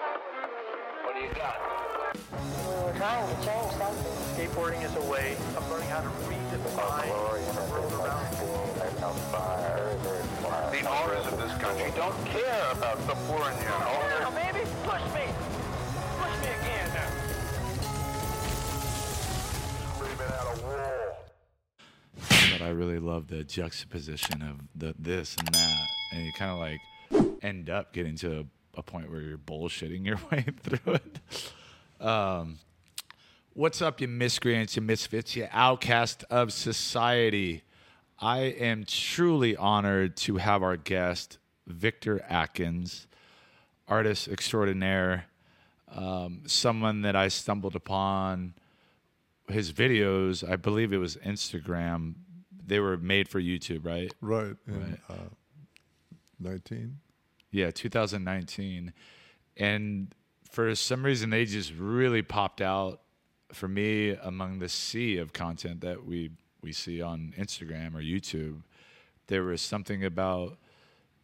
[0.00, 0.18] that.
[1.04, 1.56] What do you got?
[2.14, 4.12] We were trying to change something.
[4.34, 7.06] Skateboarding is a way of learning how to redefine
[7.54, 8.56] the world around you.
[10.72, 13.78] The owners of this country don't care about the poor and your
[14.20, 15.26] Now, baby, push me.
[16.18, 17.10] Push me again now.
[19.94, 21.08] Screaming out a wall.
[22.52, 26.58] but I really love the juxtaposition of the this and that, and you kind of
[26.58, 26.80] like
[27.42, 28.44] end up getting to a,
[28.76, 31.20] a point where you're bullshitting your way through it.
[32.04, 32.58] Um,
[33.54, 37.62] what's up, you miscreants, you misfits, you outcast of society?
[38.18, 43.06] I am truly honored to have our guest, Victor Atkins,
[43.88, 45.26] artist extraordinaire,
[45.92, 48.54] um, someone that I stumbled upon
[49.48, 52.14] his videos, I believe it was Instagram.
[52.66, 54.12] They were made for YouTube, right?
[54.20, 54.56] Right.
[54.66, 55.14] In, Uh,
[56.40, 56.98] 19?
[57.50, 58.92] Yeah, 2019.
[59.56, 60.14] And
[60.50, 63.00] for some reason, they just really popped out
[63.52, 66.30] for me among the sea of content that we
[66.66, 68.62] we see on Instagram or YouTube.
[69.28, 70.58] There was something about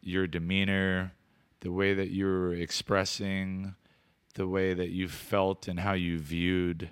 [0.01, 1.11] your demeanor,
[1.59, 3.75] the way that you were expressing,
[4.35, 6.89] the way that you felt, and how you viewed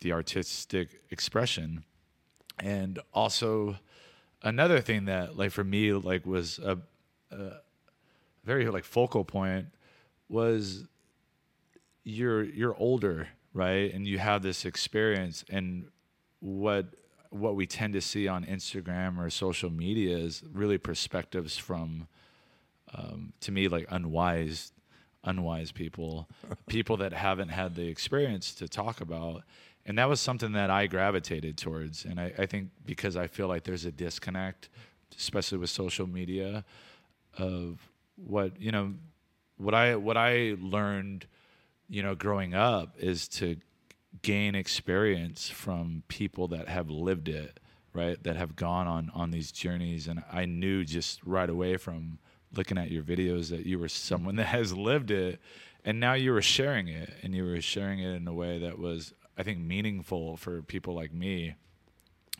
[0.00, 1.84] the artistic expression.
[2.58, 3.76] And also,
[4.42, 6.78] another thing that, like for me, like was a
[8.44, 9.66] very like focal point
[10.28, 10.84] was
[12.04, 13.92] you're you're older right?
[13.92, 15.44] And you have this experience.
[15.50, 15.88] And
[16.40, 16.86] what
[17.30, 22.06] what we tend to see on instagram or social media is really perspectives from
[22.94, 24.70] um, to me like unwise
[25.24, 26.28] unwise people
[26.66, 29.42] people that haven't had the experience to talk about.
[29.86, 32.04] And that was something that i gravitated towards.
[32.04, 34.68] And i, I think because i feel like there's a disconnect
[35.16, 36.64] especially with social media
[37.38, 37.78] of
[38.26, 38.94] what you know
[39.56, 41.26] what i what i learned
[41.88, 43.56] you know growing up is to
[44.22, 47.58] gain experience from people that have lived it
[47.92, 48.22] right?
[48.22, 50.08] That have gone on on these journeys.
[50.08, 52.18] And i knew just right away from
[52.54, 55.40] looking at your videos that you were someone that has lived it.
[55.84, 57.12] And now you were sharing it.
[57.22, 60.94] And you were sharing it in a way that was i think meaningful for people
[60.94, 61.54] like me.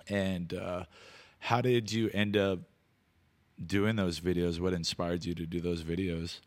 [0.09, 0.85] And uh,
[1.39, 2.61] how did you end up
[3.67, 6.41] doing those videos what inspired you to do those videos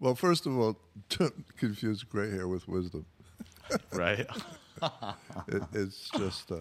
[0.00, 0.78] Well, first of all,
[1.08, 3.06] don't confuse gray hair with wisdom.
[3.92, 4.26] right
[5.48, 6.58] It, it's just, uh,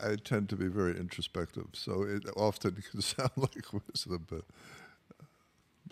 [0.00, 4.44] I tend to be very introspective, so it often can sound like wisdom, but
[5.20, 5.24] uh,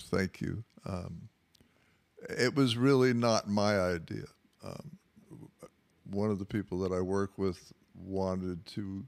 [0.01, 0.63] thank you.
[0.85, 1.29] Um,
[2.31, 4.27] it was really not my idea.
[4.63, 4.99] Um,
[6.09, 9.05] one of the people that I work with wanted to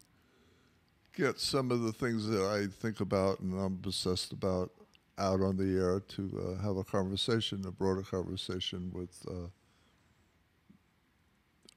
[1.19, 4.71] get some of the things that I think about and I'm obsessed about
[5.19, 9.49] out on the air to uh, have a conversation, a broader conversation with uh,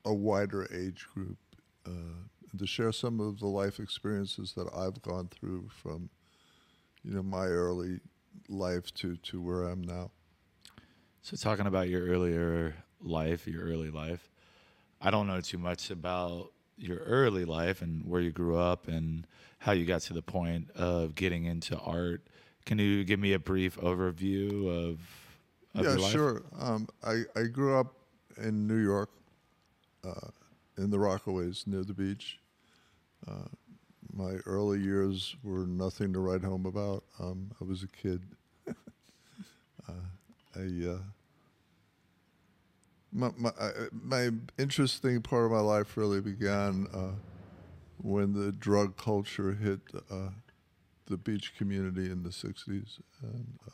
[0.06, 1.40] a wider age group,
[1.88, 2.22] uh,
[2.56, 6.12] to share some of the life experiences that I've gone through from,
[7.03, 8.00] you know, my early
[8.47, 10.12] life to to where I'm now.
[11.24, 14.30] So talking about your earlier life, your early life,
[15.01, 16.51] I don't know too much about
[16.81, 19.28] your early life and where you grew up and
[19.59, 22.22] how you got to the point of getting into art.
[22.66, 25.00] Can you give me a brief overview of,
[25.75, 26.12] of yeah, your life?
[26.12, 26.44] sure.
[26.59, 27.94] Um, I I grew up
[28.38, 29.09] in New York,
[30.03, 30.30] uh,
[30.78, 32.40] in the Rockaways near the beach.
[33.28, 33.48] Uh,
[34.13, 37.03] my early years were nothing to write home about.
[37.19, 38.22] Um, I was a kid.
[38.68, 39.94] uh,
[40.56, 40.98] I, uh,
[43.11, 43.51] my, my,
[43.91, 47.11] my interesting part of my life really began uh,
[47.97, 49.79] when the drug culture hit
[50.09, 50.29] uh,
[51.07, 53.00] the beach community in the 60s.
[53.21, 53.71] And uh,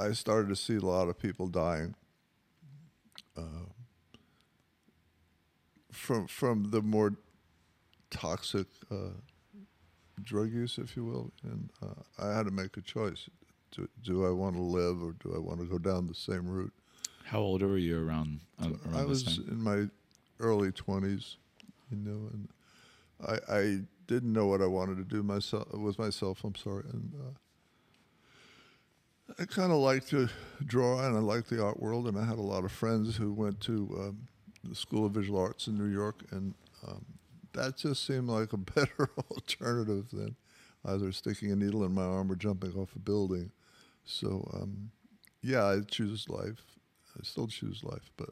[0.00, 1.94] I started to see a lot of people dying
[3.36, 3.66] uh,
[5.92, 7.14] from from the more
[8.10, 9.14] toxic uh,
[10.22, 11.32] drug use, if you will.
[11.42, 13.28] And uh, I had to make a choice:
[13.70, 16.48] do, do I want to live or do I want to go down the same
[16.48, 16.72] route?
[17.24, 19.86] How old were you around, uh, around I was in my
[20.40, 21.36] early twenties,
[21.90, 22.48] you know, and
[23.26, 26.42] I, I didn't know what I wanted to do myself with myself.
[26.42, 27.32] I'm sorry, and uh,
[29.38, 30.28] I kind of liked to
[30.64, 33.32] draw, and I liked the art world, and I had a lot of friends who
[33.32, 34.28] went to um,
[34.64, 36.54] the School of Visual Arts in New York, and
[36.86, 37.04] um,
[37.52, 40.34] that just seemed like a better alternative than
[40.84, 43.52] either sticking a needle in my arm or jumping off a building.
[44.04, 44.90] So, um,
[45.42, 46.62] yeah, I choose life.
[47.20, 48.30] I still choose life, but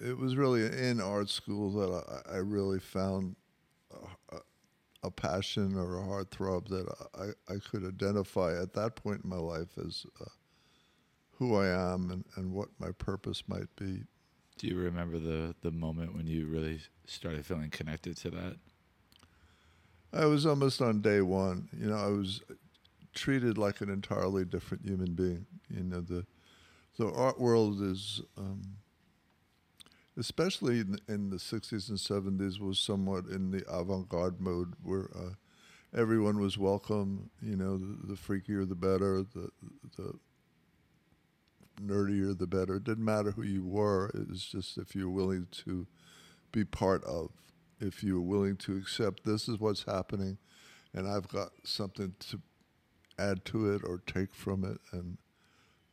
[0.00, 3.36] it was really in art school that I, I really found
[4.32, 4.36] a,
[5.02, 9.36] a passion or a heartthrob that I, I could identify at that point in my
[9.36, 10.24] life as uh,
[11.32, 14.04] who I am and, and what my purpose might be.
[14.58, 18.56] Do you remember the the moment when you really started feeling connected to that?
[20.12, 21.68] I was almost on day one.
[21.78, 22.40] You know, I was
[23.14, 25.46] treated like an entirely different human being.
[25.70, 26.26] You know, the
[26.98, 28.62] the art world is, um,
[30.18, 35.30] especially in, in, the 60s and 70s, was somewhat in the avant-garde mode where uh,
[35.96, 37.30] everyone was welcome.
[37.40, 39.50] You know, the, the freakier the better, the
[39.96, 40.14] the
[41.80, 42.76] nerdier the better.
[42.76, 44.10] It didn't matter who you were.
[44.14, 45.86] It was just if you're willing to
[46.50, 47.30] be part of,
[47.80, 50.38] if you're willing to accept this is what's happening,
[50.92, 52.40] and I've got something to
[53.18, 55.18] add to it or take from it, and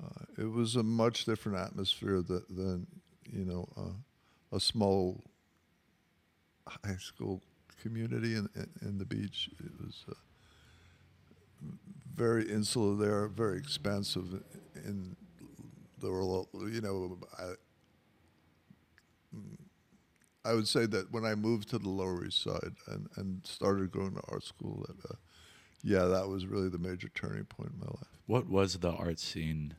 [0.04, 2.88] uh, it was a much different atmosphere that, than
[3.32, 5.24] you know uh, a small
[6.68, 7.42] high school
[7.82, 9.50] community in, in, in the beach.
[9.60, 10.14] It was uh,
[12.16, 14.42] very insular there, very expansive
[14.76, 15.16] in
[16.02, 17.54] there were, you know, I,
[20.50, 23.92] I would say that when I moved to the Lower East Side and, and started
[23.92, 25.16] going to art school, that, uh,
[25.84, 28.20] yeah, that was really the major turning point in my life.
[28.28, 29.76] What was the art scene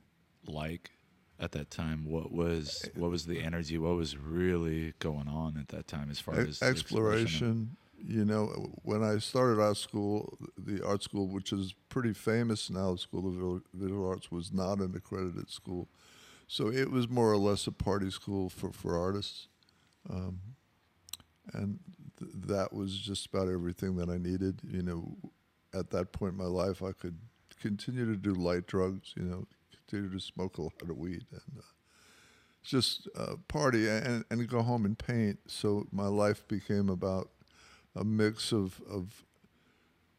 [0.49, 0.91] like
[1.39, 2.05] at that time?
[2.05, 3.79] What was what was the energy?
[3.79, 7.77] What was really going on at that time as far as exploration?
[7.99, 8.47] You know,
[8.83, 13.27] when I started art school, the art school, which is pretty famous now, the School
[13.27, 15.89] of Visual Arts, was not an accredited school.
[16.47, 19.49] So it was more or less a party school for, for artists.
[20.09, 20.41] Um,
[21.53, 21.81] and
[22.19, 24.61] th- that was just about everything that I needed.
[24.63, 25.17] You know,
[25.75, 27.19] at that point in my life, I could
[27.61, 29.47] continue to do light drugs, you know,
[29.87, 31.63] continue to smoke a lot of weed and uh,
[32.63, 35.39] just uh, party and, and go home and paint.
[35.47, 37.31] So my life became about
[37.95, 39.25] a mix of, of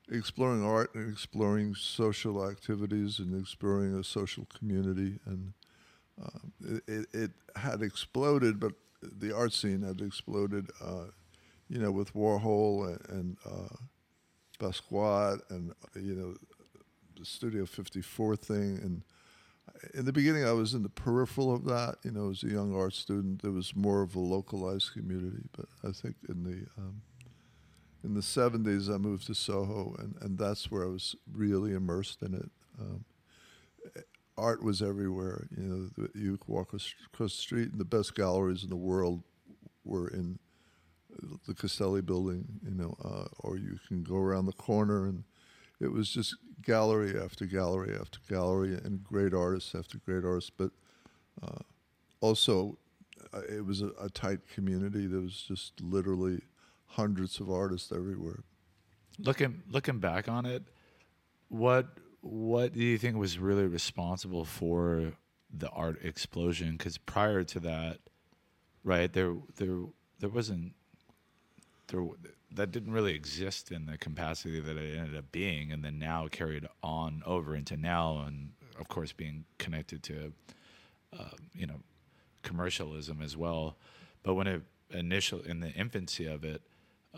[0.09, 5.53] exploring art and exploring social activities and exploring a social community and
[6.23, 11.05] uh, it, it, had exploded, but the art scene had exploded, uh,
[11.69, 13.75] you know, with Warhol and, and uh,
[14.59, 16.35] Basquiat and, you know,
[17.19, 18.79] the Studio 54 thing.
[18.81, 19.03] And
[19.94, 21.97] in the beginning, I was in the peripheral of that.
[22.03, 25.44] You know, as a young art student, there was more of a localized community.
[25.56, 27.01] But I think in the um,
[28.03, 32.21] in the 70s, I moved to Soho, and, and that's where I was really immersed
[32.21, 32.50] in it.
[32.79, 33.06] Um,
[34.38, 35.47] art was everywhere.
[35.57, 35.63] You
[35.97, 39.23] know, you walk across the street, and the best galleries in the world
[39.83, 40.39] were in
[41.47, 42.45] the Castelli building.
[42.63, 45.23] You know, uh, or you can go around the corner, and
[45.79, 50.51] it was just gallery after gallery after gallery, and great artists after great artists.
[50.56, 50.71] But
[51.41, 51.59] uh,
[52.19, 52.77] also,
[53.33, 55.07] uh, it was a, a tight community.
[55.07, 56.41] There was just literally
[56.85, 58.44] hundreds of artists everywhere.
[59.19, 60.63] Looking looking back on it,
[61.50, 61.88] what
[62.21, 65.13] what do you think was really responsible for
[65.56, 66.75] the art explosion?
[66.77, 68.00] Because prior to that,
[68.83, 69.83] right there, there,
[70.19, 70.73] there wasn't
[71.88, 72.06] there
[72.51, 76.27] that didn't really exist in the capacity that it ended up being, and then now
[76.27, 80.31] carried on over into now, and of course being connected to,
[81.17, 81.79] uh, you know,
[82.44, 83.77] commercialism as well.
[84.23, 84.61] But when it
[84.91, 86.61] initial in the infancy of it,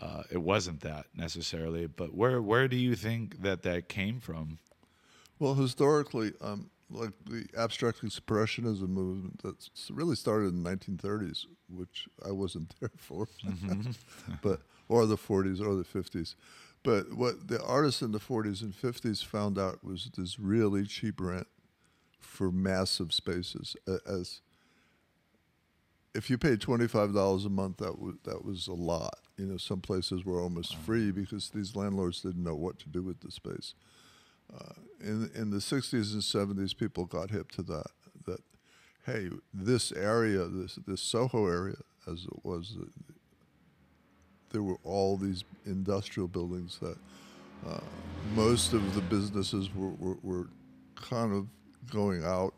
[0.00, 1.86] uh, it wasn't that necessarily.
[1.86, 4.58] But where where do you think that that came from?
[5.38, 12.06] Well, historically, um, like the abstract expressionism movement that really started in the 1930s, which
[12.26, 13.92] I wasn't there for, mm-hmm.
[14.42, 14.60] but
[14.90, 16.34] or the 40s or the 50s.
[16.82, 21.20] But what the artists in the 40s and 50s found out was this really cheap
[21.20, 21.46] rent
[22.18, 23.76] for massive spaces.
[24.06, 24.40] As
[26.14, 29.18] if you paid twenty five dollars a month, that was that was a lot.
[29.36, 33.02] You know, some places were almost free because these landlords didn't know what to do
[33.02, 33.74] with the space
[34.52, 37.90] uh, in in the 60s and 70s, people got hip to that.
[38.26, 38.40] That
[39.06, 41.76] hey, this area, this this Soho area,
[42.10, 42.86] as it was, uh,
[44.50, 46.96] there were all these industrial buildings that
[47.66, 47.80] uh,
[48.34, 50.48] most of the businesses were, were, were
[50.96, 51.46] kind of
[51.90, 52.54] going out,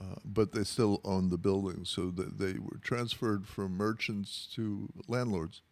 [0.00, 5.62] uh, but they still owned the buildings, so they were transferred from merchants to landlords,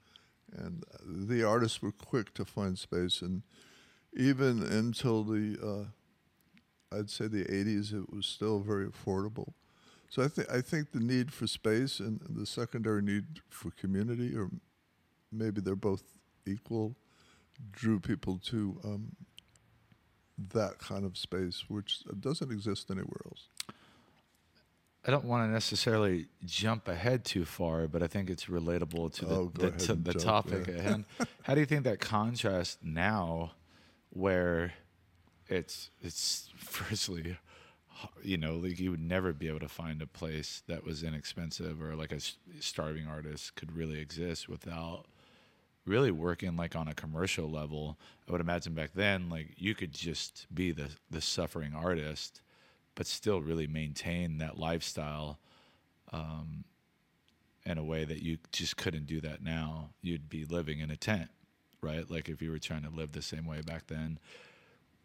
[0.56, 3.22] and the artists were quick to find space.
[3.22, 3.42] And
[4.16, 5.58] even until the
[6.92, 9.52] uh, I'd say the 80s, it was still very affordable.
[10.08, 14.34] So I think I think the need for space and the secondary need for community,
[14.36, 14.50] or
[15.32, 16.02] maybe they're both
[16.46, 16.96] equal,
[17.72, 19.16] drew people to um,
[20.52, 23.48] that kind of space, which doesn't exist anywhere else.
[25.06, 29.24] I don't want to necessarily jump ahead too far, but I think it's relatable to
[29.24, 30.74] the, Oh, the, to the jump, topic yeah.
[30.74, 31.04] at hand.
[31.42, 33.52] How do you think that contrast now,
[34.10, 34.74] where
[35.48, 37.38] it's it's firstly,
[38.22, 41.82] you know, like you would never be able to find a place that was inexpensive
[41.82, 42.20] or like a
[42.60, 45.06] starving artist could really exist without
[45.90, 47.98] really working like on a commercial level.
[48.28, 52.40] I would imagine back then, like you could just be the the suffering artist,
[52.94, 55.40] but still really maintain that lifestyle
[56.12, 56.64] um,
[57.66, 59.90] in a way that you just couldn't do that now.
[60.00, 61.28] You'd be living in a tent,
[61.82, 62.08] right?
[62.08, 64.18] Like if you were trying to live the same way back then.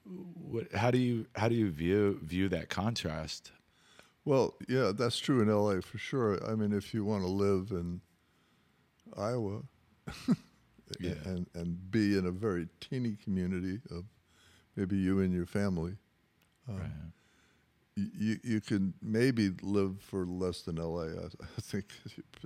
[0.05, 3.51] What, how do you how do you view view that contrast?
[4.23, 6.39] Well, yeah, that's true in LA for sure.
[6.47, 8.01] I mean, if you want to live in
[9.17, 9.61] Iowa
[10.99, 11.13] Yeah.
[11.25, 14.05] and and be in a very teeny community of
[14.75, 15.95] maybe you and your family,
[16.69, 16.91] um, right.
[17.95, 21.03] you you can maybe live for less than LA.
[21.05, 21.25] I,
[21.57, 21.85] I think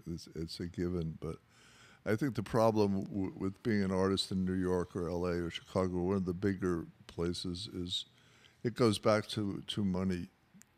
[0.07, 1.37] it's, it's a given, but
[2.05, 5.49] I think the problem w- with being an artist in New York or LA or
[5.49, 8.05] Chicago, one of the bigger places, is
[8.63, 10.27] it goes back to to money.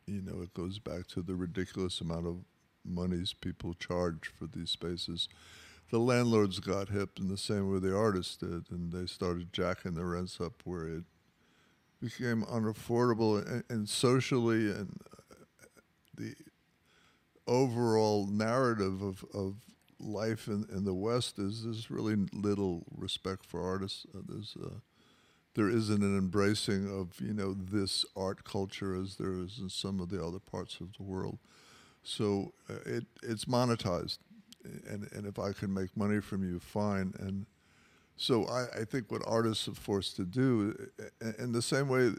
[0.08, 2.38] You know, it goes back to the ridiculous amount of
[2.84, 5.30] monies people charge for these spaces.
[5.92, 9.94] The landlords got hip in the same way the artists did, and they started jacking
[9.94, 11.04] the rents up where it
[12.02, 15.36] became unaffordable and, and socially and uh,
[16.18, 16.34] the
[17.48, 19.56] overall narrative of, of
[20.00, 24.06] life in, in the West is there's really little respect for artists.
[24.16, 24.80] Uh, there's uh,
[25.54, 30.00] there isn't an embracing of you know this art culture as there is in some
[30.00, 31.38] of the other parts of the world.
[32.04, 34.18] So uh, it it's monetized,
[34.90, 37.14] and and if I can make money from you, fine.
[37.20, 37.46] And
[38.18, 40.76] so I, I think what artists are forced to do,
[41.40, 42.12] in the same way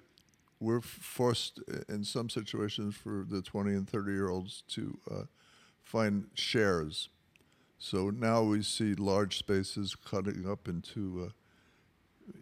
[0.62, 5.22] we're forced in some situations for the 20 and 30 year olds to uh,
[5.82, 7.08] find shares.
[7.78, 11.30] So now we see large spaces cutting up into uh,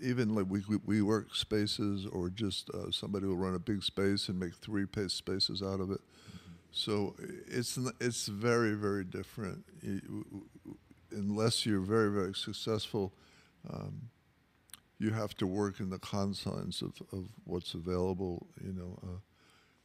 [0.03, 4.29] even like we, we, work spaces or just uh, somebody will run a big space
[4.29, 6.01] and make three pace spaces out of it.
[6.73, 9.65] So it's it's very very different.
[11.11, 13.13] Unless you're very very successful,
[13.69, 14.11] um,
[14.99, 18.47] you have to work in the confines of, of what's available.
[18.65, 19.19] You know, uh,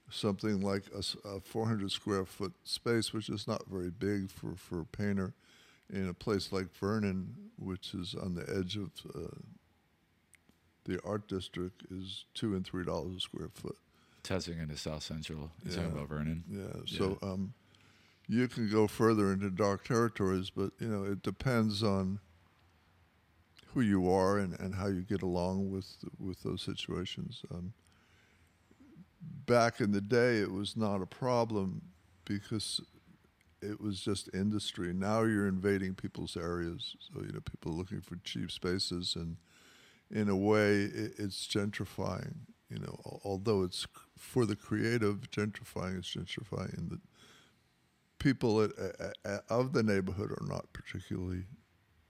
[0.10, 4.86] something like a 400 square foot space, which is not very big for, for a
[4.86, 5.34] painter,
[5.92, 9.36] in a place like Vernon, which is on the edge of uh,
[10.86, 13.78] the art district, is two and three dollars a square foot.
[14.26, 15.52] Testing into South Central.
[15.64, 15.86] You're Yeah.
[15.86, 16.44] about Vernon.
[16.50, 16.82] Yeah.
[16.86, 17.54] So um,
[18.28, 22.20] you can go further into dark territories, but you know it depends on
[23.68, 27.44] who you are and, and how you get along with with those situations.
[27.54, 27.74] Um,
[29.46, 31.82] back in the day, it was not a problem
[32.26, 32.82] because
[33.62, 34.92] it was just industry.
[34.92, 39.38] Now you're invading people's areas, so you know people are looking for cheap spaces, and
[40.10, 42.36] in a way, it, it's gentrifying.
[42.70, 43.86] You know, although it's
[44.18, 47.00] for the creative, gentrifying is gentrifying, the
[48.20, 51.44] people at, a, a, of the neighborhood are not particularly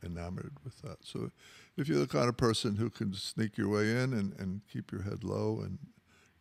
[0.03, 0.97] enamored with that.
[1.03, 1.31] So,
[1.77, 4.91] if you're the kind of person who can sneak your way in and, and keep
[4.91, 5.79] your head low and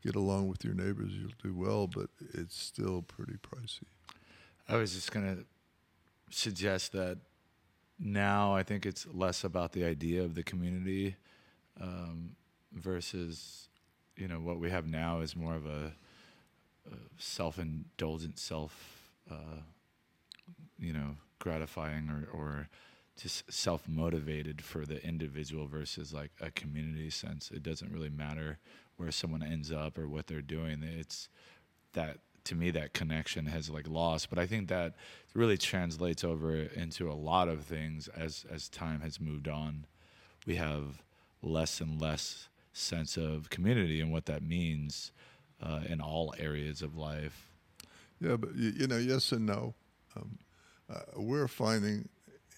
[0.02, 1.86] get along with your neighbors, you'll do well.
[1.86, 3.84] But it's still pretty pricey.
[4.68, 5.38] I was just gonna
[6.30, 7.18] suggest that
[7.98, 11.16] now I think it's less about the idea of the community
[11.80, 12.36] um,
[12.72, 13.68] versus
[14.16, 15.92] you know what we have now is more of a,
[16.90, 19.60] a self-indulgent, self uh,
[20.78, 22.68] you know gratifying or, or
[23.20, 27.50] just self-motivated for the individual versus like a community sense.
[27.50, 28.58] It doesn't really matter
[28.96, 30.82] where someone ends up or what they're doing.
[30.82, 31.28] It's
[31.92, 34.94] that to me that connection has like lost but i think that
[35.32, 39.86] really translates over into a lot of things as as time has moved on
[40.46, 41.02] we have
[41.42, 45.12] less and less sense of community and what that means
[45.62, 47.48] uh, in all areas of life
[48.20, 49.74] Yeah, but you, know, yes and no.
[50.16, 50.38] Um,
[50.90, 52.08] uh, we're finding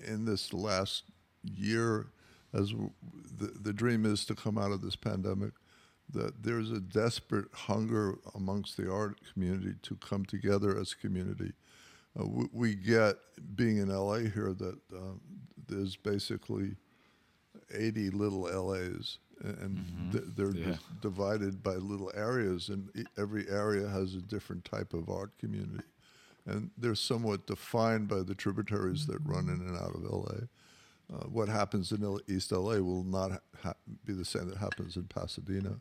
[0.06, 1.04] in this last
[1.44, 2.08] year,
[2.54, 2.92] as w-
[3.38, 5.52] the the dream is to come out of this pandemic,
[6.12, 11.52] that there's a desperate hunger amongst the art community to come together as a community.
[12.18, 13.16] Uh, we, we get
[13.56, 15.20] being in LA here that um,
[15.68, 16.76] there's basically
[17.72, 20.76] 80 little LAs, and th- they're Yeah.
[21.00, 25.84] divided by little areas, and every area has a different type of art community.
[26.46, 30.46] And they're somewhat defined by the tributaries that run in and out of LA.
[31.12, 34.96] Uh, what happens in L- East LA will not ha- be the same that happens
[34.96, 35.80] in Pasadena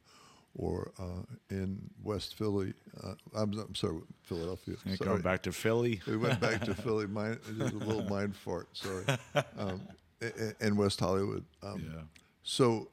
[0.56, 2.74] or uh, in West Philly.
[3.04, 4.76] Uh, I'm, I'm sorry, Philadelphia.
[4.84, 4.98] Sorry.
[4.98, 6.02] Going back to Philly.
[6.08, 7.08] We went back to Philly.
[7.08, 8.68] Mind, just a little mind fart.
[8.74, 9.06] Sorry.
[9.58, 9.82] Um,
[10.60, 11.46] in West Hollywood.
[11.64, 12.02] Um, Yeah.
[12.48, 12.90] So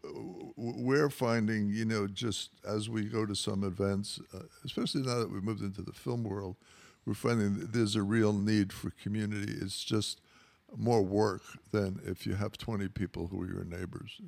[0.57, 5.31] we're finding, you know, just as we go to some events, uh, especially now that
[5.31, 6.57] we've moved into the film world,
[7.05, 9.53] we're finding there's a real need for community.
[9.53, 10.23] It's just
[10.75, 14.23] more work than if you have 20 people who are your neighbors.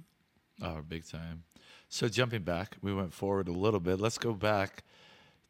[0.61, 1.45] Oh, big time.
[1.89, 4.01] So jumping back, we went forward a little bit.
[4.01, 4.85] Let's go back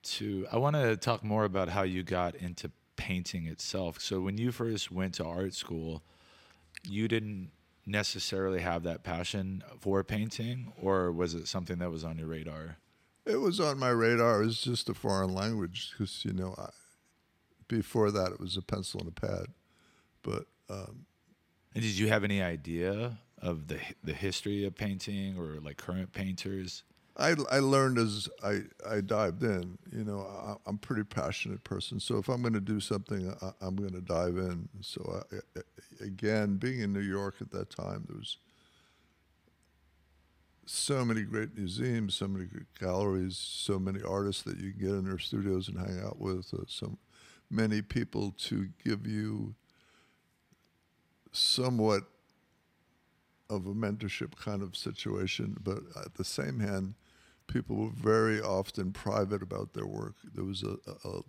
[0.05, 0.47] to.
[0.53, 4.01] I want to talk more about how you got into painting itself.
[4.01, 6.03] So when you first went to art school,
[6.89, 7.51] you didn't
[7.87, 12.79] necessarily have that passion for painting, or was it something that was on your radar?
[13.27, 14.43] It was on my radar.
[14.43, 16.71] It was just a foreign language because, you know, I,
[17.69, 19.47] before that it was a pencil and a pad.
[20.23, 21.07] But um,
[21.75, 26.13] And did you have any idea of the the history of painting or like current
[26.13, 26.85] painters?
[27.17, 29.79] I, I learned as I, I dived in.
[29.93, 32.01] You know, I, I'm a pretty passionate person.
[32.01, 34.69] So if I'm going to do something, I, I'm going to dive in.
[34.81, 38.39] So I, I- again, being in New York at that time, there was
[40.67, 44.91] so many great museums, so many great galleries, so many artists that you can get
[44.91, 46.53] in their studios and hang out with.
[46.55, 46.97] Uh, so
[47.51, 49.55] many people to give you
[51.33, 52.05] somewhat
[53.51, 56.95] of a mentorship kind of situation, but at the same hand,
[57.47, 60.15] people were very often private about their work.
[60.35, 61.23] There was a, a, a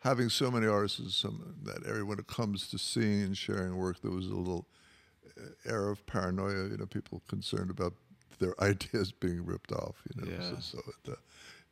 [0.00, 3.76] having so many artists in some that area when it comes to seeing and sharing
[3.76, 4.68] work, there was a little
[5.38, 6.68] uh, air of paranoia.
[6.68, 7.94] You know, people concerned about
[8.38, 9.96] their ideas being ripped off.
[10.14, 10.50] You know, Yeah.
[10.50, 11.16] so, so it, uh,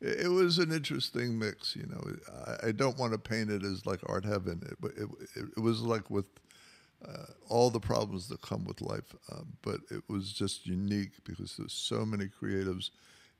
[0.01, 1.75] it, it was an interesting mix.
[1.75, 2.03] You know,
[2.47, 5.45] I, I don't want to paint it as like art heaven, it, but it, it,
[5.57, 6.25] it was like with
[7.07, 9.15] uh, all the problems that come with life.
[9.31, 12.89] Um, but it was just unique because there's so many creatives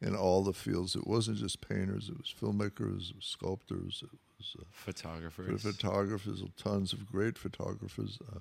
[0.04, 0.96] in all the fields.
[0.96, 5.64] It wasn't just painters; it was filmmakers, it was sculptors, it was uh, Photographers.
[5.64, 8.40] photographers, tons of great photographers, uh,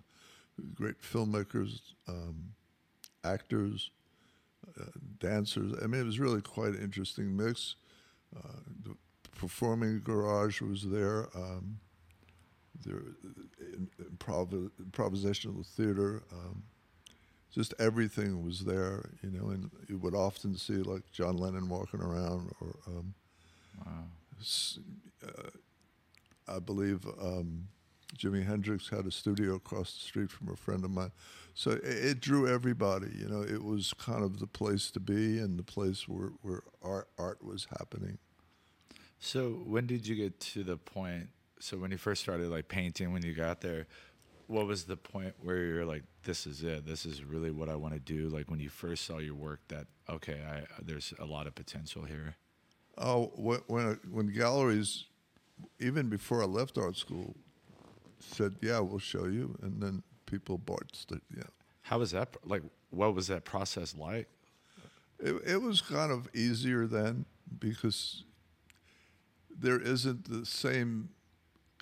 [0.74, 2.54] great filmmakers, um,
[3.24, 3.90] actors,
[4.80, 4.84] uh,
[5.18, 5.72] dancers.
[5.82, 7.76] I mean, it was really quite an interesting mix.
[8.36, 8.96] Uh, the
[9.36, 11.28] performing garage was there.
[11.34, 11.78] Um,
[12.84, 13.02] there,
[14.10, 16.22] improv- improvisational theater.
[16.32, 16.62] Um,
[17.52, 22.00] just everything was there, you know, and you would often see like John Lennon walking
[22.00, 23.14] around, or um,
[23.84, 24.04] Wow.
[25.26, 25.50] uh,
[26.48, 27.68] I believe um,
[28.16, 31.12] Jimi Hendrix had a studio across the street from a friend of mine.
[31.54, 33.42] So it, it drew everybody, you know.
[33.42, 37.44] It was kind of the place to be and the place where, where art art
[37.44, 38.18] was happening.
[39.18, 41.28] So when did you get to the point?
[41.60, 43.86] So when you first started like painting, when you got there,
[44.46, 46.86] what was the point where you're like, "This is it.
[46.86, 49.60] This is really what I want to do." Like when you first saw your work,
[49.68, 52.36] that okay, I there's a lot of potential here.
[52.98, 55.04] Oh, when when, galleries,
[55.80, 57.34] even before I left art school,
[58.18, 61.42] said, "Yeah, we'll show you," and then people bought, st- yeah.
[61.82, 62.36] How was that?
[62.44, 64.28] Like, what was that process like?
[65.18, 67.26] It, it was kind of easier then
[67.58, 68.24] because
[69.50, 71.10] there isn't the same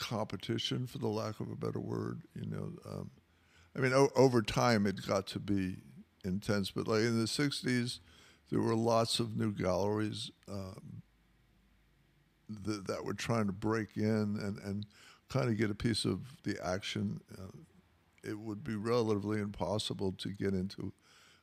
[0.00, 2.22] competition, for the lack of a better word.
[2.34, 3.10] You know, um,
[3.76, 5.78] I mean, o- over time it got to be
[6.24, 8.00] intense, but like in the '60s,
[8.50, 11.02] there were lots of new galleries um,
[12.48, 14.86] that, that were trying to break in and, and
[15.28, 17.20] kind of get a piece of the action.
[17.38, 17.46] Uh,
[18.24, 20.92] it would be relatively impossible to get into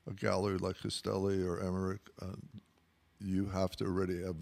[0.09, 2.01] a gallery like Castelli or Emmerich.
[2.21, 2.35] Uh,
[3.19, 4.37] you have to already have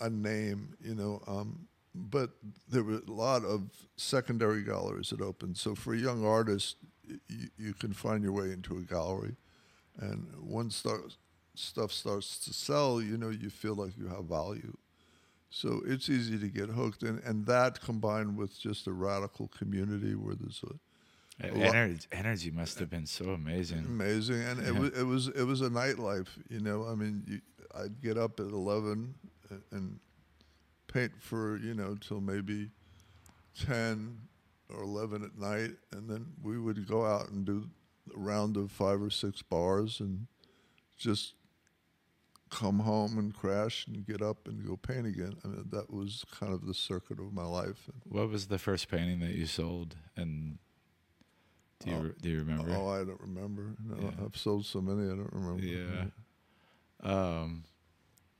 [0.00, 1.22] a, a name, you know.
[1.26, 2.30] Um, but
[2.68, 5.56] there were a lot of secondary galleries that opened.
[5.56, 6.76] So for a young artist,
[7.28, 9.36] you, you can find your way into a gallery,
[9.98, 10.84] and once
[11.54, 14.76] stuff starts to sell, you know, you feel like you have value.
[15.50, 20.14] So it's easy to get hooked, and, and that combined with just a radical community
[20.14, 20.74] where there's a
[21.38, 23.80] Energy, energy must have been so amazing.
[23.80, 26.28] amazing, and it was it was it was a nightlife.
[26.48, 27.40] You know, I mean, you,
[27.74, 29.14] I'd get up at eleven
[29.70, 30.00] and
[30.96, 32.70] paint for you know till maybe
[33.66, 34.18] ten
[34.74, 37.68] or eleven at night, and then we would go out and do
[38.14, 40.26] a round of five or six bars and
[40.96, 41.34] just
[42.50, 45.34] come home and crash and get up and go paint again.
[45.44, 47.90] I mean, that was kind of the circuit of my life.
[48.08, 49.96] What was the first painting that you sold?
[50.16, 50.58] And
[51.80, 52.12] do you Oh.
[52.22, 52.70] do you remember?
[52.74, 53.74] Oh, I don't remember.
[53.84, 54.24] No, Yeah.
[54.24, 55.62] I've sold so many, I don't remember.
[55.64, 56.06] Yeah.
[57.02, 57.64] Um,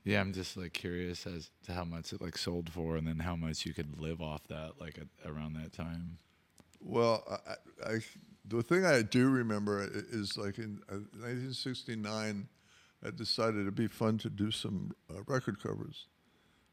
[0.07, 3.19] yeah, I'm just like curious as to how much it like sold for, and then
[3.19, 6.17] how much you could live off that like at, around that time.
[6.79, 7.99] Well, I, I,
[8.45, 12.47] the thing I do remember is like in uh, 1969,
[13.05, 16.07] I decided it'd be fun to do some uh, record covers.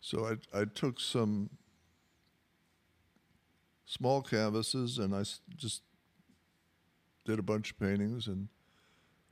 [0.00, 1.50] So I I took some
[3.84, 5.24] small canvases and I
[5.56, 5.82] just
[7.24, 8.48] did a bunch of paintings and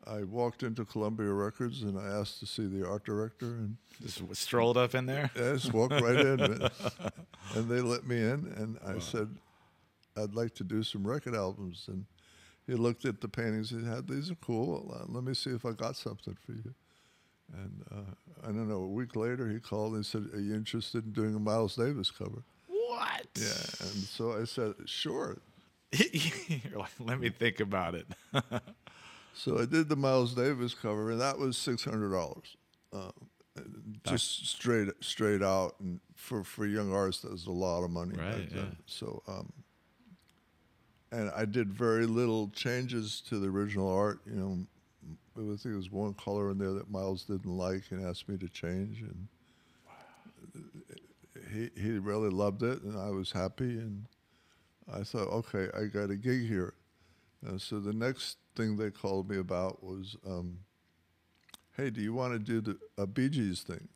[0.07, 4.23] I walked into Columbia Records and I asked to see the art director and Just
[4.37, 5.31] strolled up in there.
[5.37, 6.69] I just walked right in.
[7.55, 9.29] And they let me in and I said
[10.17, 11.85] I'd like to do some record albums.
[11.89, 12.07] And
[12.67, 13.71] he looked at the paintings.
[13.71, 14.95] He had these are cool.
[14.95, 16.75] Uh, let me see if I got something for you.
[17.53, 21.05] And uh, I don't know a week later he called and said are you interested
[21.05, 22.43] in doing a Miles Davis cover?
[22.69, 23.27] What?
[23.37, 23.47] yeah
[23.81, 25.39] and so I said sure.
[25.93, 28.07] You're like, let me think about it.
[29.35, 32.57] So I did the Miles Davis cover, and that was six hundred dollars,
[32.93, 33.13] um,
[34.05, 35.75] just straight straight out.
[35.81, 38.17] And for for young artists, that was a lot of money.
[38.17, 38.65] Right, yeah.
[38.87, 39.53] So, um,
[41.11, 44.21] and I did very little changes to the original art.
[44.27, 44.67] You know,
[45.37, 48.37] I think there was one color in there that Miles didn't like and asked me
[48.39, 49.29] to change, and
[51.51, 54.07] he he really loved it, and I was happy, and
[54.93, 56.75] I thought, okay, I got a gig here.
[57.47, 60.59] Uh, so the next thing they called me about was, um,
[61.77, 63.89] hey, do you want to do the a Bee Gees thing?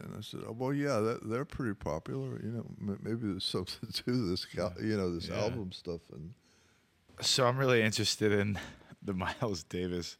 [0.00, 2.38] And I said, oh, well, yeah, that, they're pretty popular.
[2.42, 5.40] You know, m- maybe there's something to this, gal- you know, this Yeah.
[5.40, 6.00] album stuff.
[6.12, 6.34] And
[7.20, 8.58] So I'm really interested in
[9.02, 10.16] the Miles Davis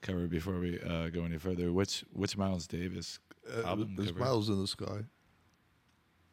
[0.00, 1.72] cover before we uh, go any further.
[1.72, 3.20] What's what's Miles Davis
[3.56, 4.20] uh, album there's cover?
[4.20, 5.02] Miles in the Sky.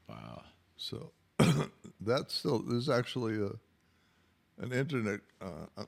[0.09, 0.41] Wow.
[0.77, 1.11] So
[2.01, 3.51] that's still there's actually a
[4.59, 5.83] an internet uh, uh,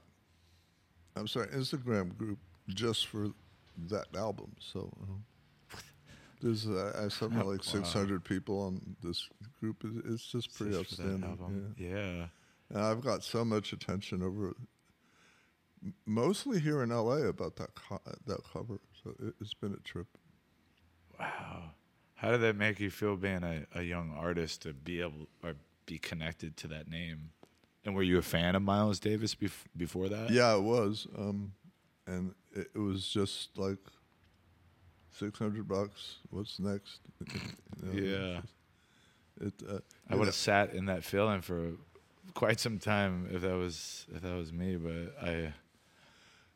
[1.16, 3.30] I'm sorry Instagram group just for
[3.90, 4.56] that album.
[4.60, 5.78] So uh,
[6.42, 9.28] there's uh, I something like 600 people on this
[9.60, 9.84] group.
[9.84, 11.74] It- It's just pretty Just outstanding.
[11.78, 11.88] Yeah.
[11.90, 12.26] yeah.
[12.70, 14.54] And I've got so much attention over,
[16.06, 18.80] mostly here in LA about that co- that cover.
[19.04, 20.08] So it, it's been a trip.
[21.20, 21.72] Wow.
[22.16, 25.56] How did that make you feel being a, a young artist to be able or
[25.86, 27.32] be connected to that name?
[27.84, 30.30] And were you a fan of Miles Davis bef- before that?
[30.30, 31.08] Yeah, it was.
[31.18, 31.54] Um,
[32.06, 33.80] and it, it was just like
[35.12, 36.18] six hundred bucks.
[36.30, 37.00] What's next?
[37.84, 38.42] You know, Yeah.
[39.48, 39.54] It.
[39.68, 41.72] Uh, I would have sat in that feeling for
[42.36, 45.54] quite some time if that was if that was me, but I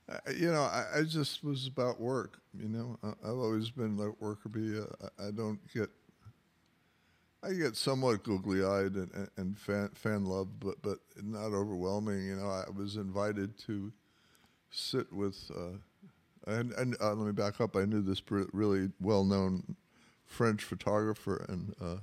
[0.07, 2.39] I, you know, I, I just was about work.
[2.57, 4.77] You know, I, I've always been like worker bee.
[4.79, 5.89] Uh, I, I don't get.
[7.45, 12.25] I get somewhat googly eyed and, and, fan fan love, but but not overwhelming.
[12.25, 13.91] You know, I was invited to
[14.71, 15.51] sit with.
[15.55, 15.77] Uh,
[16.47, 17.75] and and uh, let me back up.
[17.75, 19.75] I knew this really well known
[20.25, 21.97] French photographer, and uh,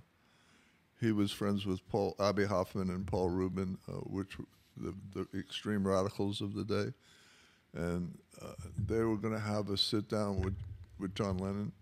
[1.00, 4.36] he was friends with Paul Abbie Hoffman and Paul Rubin, uh, which
[4.76, 6.92] the the extreme radicals of the day
[7.74, 8.52] and uh,
[8.86, 10.54] they were going to have a sit down with,
[10.98, 11.72] with John Lennon,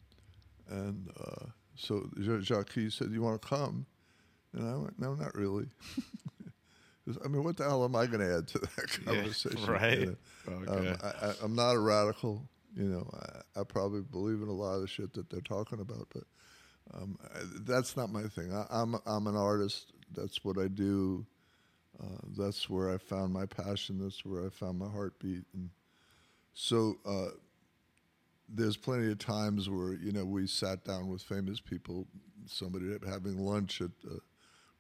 [0.69, 1.47] and uh,
[1.81, 3.87] so Ja- Jacques said, "You want to come?"
[4.53, 5.67] And I went, "No, not really."
[7.25, 9.67] I mean, what the hell am I going to add to that Yeah, conversation?
[9.67, 9.99] right.
[9.99, 10.17] you know?
[10.69, 10.91] Okay.
[10.91, 12.49] Um, I, I'm not a radical.
[12.77, 13.11] You know,
[13.57, 16.23] I, I probably believe in a lot of the shit that they're talking about, but
[16.95, 18.53] um, I, that's not my thing.
[18.55, 19.93] I, I'm I'm an artist.
[20.15, 21.27] That's what I do.
[22.01, 23.99] Uh, that's where I found my passion.
[23.99, 25.45] That's where I found my heartbeat.
[25.53, 25.71] And
[26.55, 27.31] so uh,
[28.53, 32.07] there's plenty of times where you know we sat down with famous people,
[32.47, 34.21] somebody having lunch at the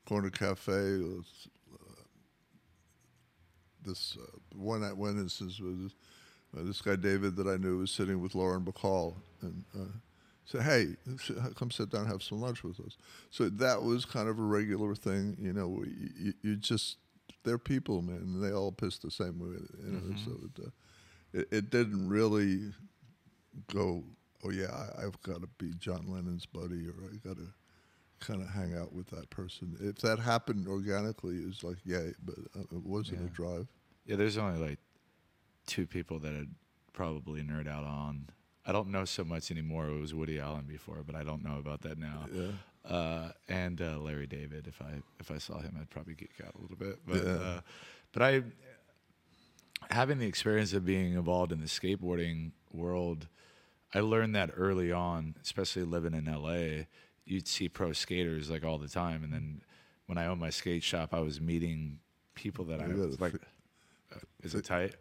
[0.06, 0.98] corner cafe.
[0.98, 1.26] With,
[1.72, 2.02] uh,
[3.84, 5.92] this uh, one at one instance was
[6.56, 9.98] uh, this guy David that I knew was sitting with Lauren Bacall and uh,
[10.44, 10.96] said, "Hey,
[11.54, 12.96] come sit down and have some lunch with us."
[13.30, 15.84] So that was kind of a regular thing, you know.
[16.18, 16.96] You, you, just
[17.44, 18.16] they're people, man.
[18.16, 20.16] And they all piss the same way, you know.
[20.24, 20.70] So it, uh,
[21.32, 22.72] it, it didn't really
[23.72, 24.04] go.
[24.44, 27.48] Oh yeah, I, I've got to be John Lennon's buddy, or I got to
[28.20, 29.76] kind of hang out with that person.
[29.80, 33.26] If that happened organically, it was like yay, but uh, it wasn't Yeah.
[33.26, 33.66] a drive.
[34.06, 34.78] Yeah, there's only like
[35.66, 36.48] two people that I'd
[36.92, 38.28] probably nerd out on.
[38.66, 39.88] I don't know so much anymore.
[39.88, 42.26] It was Woody Allen before, but I don't know about that now.
[42.32, 42.50] Yeah.
[42.90, 44.66] Uh, and uh, Larry David.
[44.66, 46.98] If I if I saw him, I'd probably geek out a little bit.
[47.06, 47.30] But Yeah.
[47.32, 47.60] uh,
[48.12, 48.42] but I
[49.90, 53.28] having the experience of being involved in the skateboarding world,
[53.94, 56.84] I learned that early on, especially living in LA.
[57.24, 59.62] You'd see pro skaters like all the time, and then
[60.06, 62.00] when I owned my skate shop, I was meeting
[62.34, 63.34] people that I was like.
[63.34, 64.94] uh, Is it tight?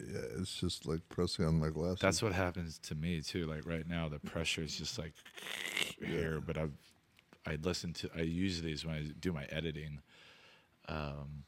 [0.00, 1.98] Yeah, it's just like pressing on my glasses.
[2.00, 3.46] That's what happens to me too.
[3.46, 5.12] Like right now, the pressure is just like
[6.00, 6.40] here.
[6.44, 6.72] But I've
[7.46, 8.10] I listen to.
[8.16, 10.00] I use these when I do my editing.
[10.88, 11.44] Um,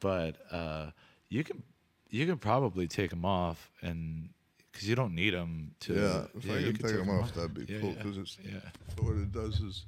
[0.00, 0.90] but uh,
[1.28, 1.62] you can,
[2.10, 4.30] you can probably take them off and
[4.76, 5.94] because you don't need them to.
[5.94, 7.34] Yeah, if I you can could take them off, off.
[7.34, 8.60] that'd be Yeah, cool yeah, because it's yeah.
[9.00, 9.84] what it does is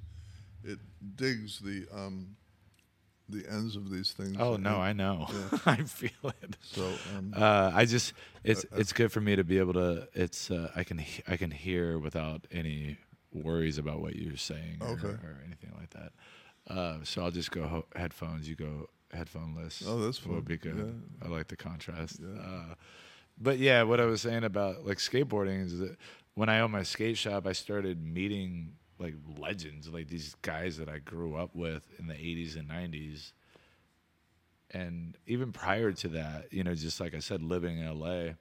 [0.64, 0.79] it
[1.16, 2.37] digs the um,
[3.29, 4.37] the ends of these things.
[4.38, 5.27] Oh no, I know.
[5.66, 6.57] I feel it.
[6.62, 10.09] So um, Uh, I just it's it's good for me to be able to.
[10.14, 12.96] It's uh, I can I can hear without any
[13.33, 15.09] worries about what you're saying or, Okay.
[15.09, 16.12] or anything like that.
[16.66, 18.48] Uh, so I'll just go ho- headphones.
[18.48, 19.85] You go headphoneless.
[19.87, 20.44] Oh, that's Will fine.
[20.44, 20.77] be good.
[20.77, 21.27] Yeah.
[21.27, 22.20] I like the contrast.
[22.22, 22.74] Yeah.
[23.40, 25.96] But yeah, what I was saying about like skateboarding is that
[26.35, 30.88] when I owned my skate shop, I started meeting like legends, like these guys that
[30.88, 33.33] I grew up with in the 80s and 90s.
[34.70, 38.35] And even prior to that, you know, just like I said, living in LA,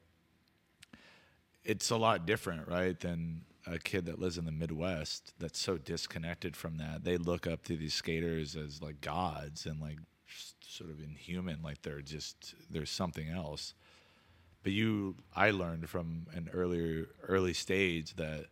[1.64, 5.78] it's a lot different, right, than a kid that lives in the Midwest that's so
[5.78, 7.04] disconnected from that.
[7.04, 9.98] They look up to these skaters as like gods and like
[10.62, 13.74] sort of inhuman, like they're just there's something else.
[14.64, 18.46] But you, I learned from an earlier early stage that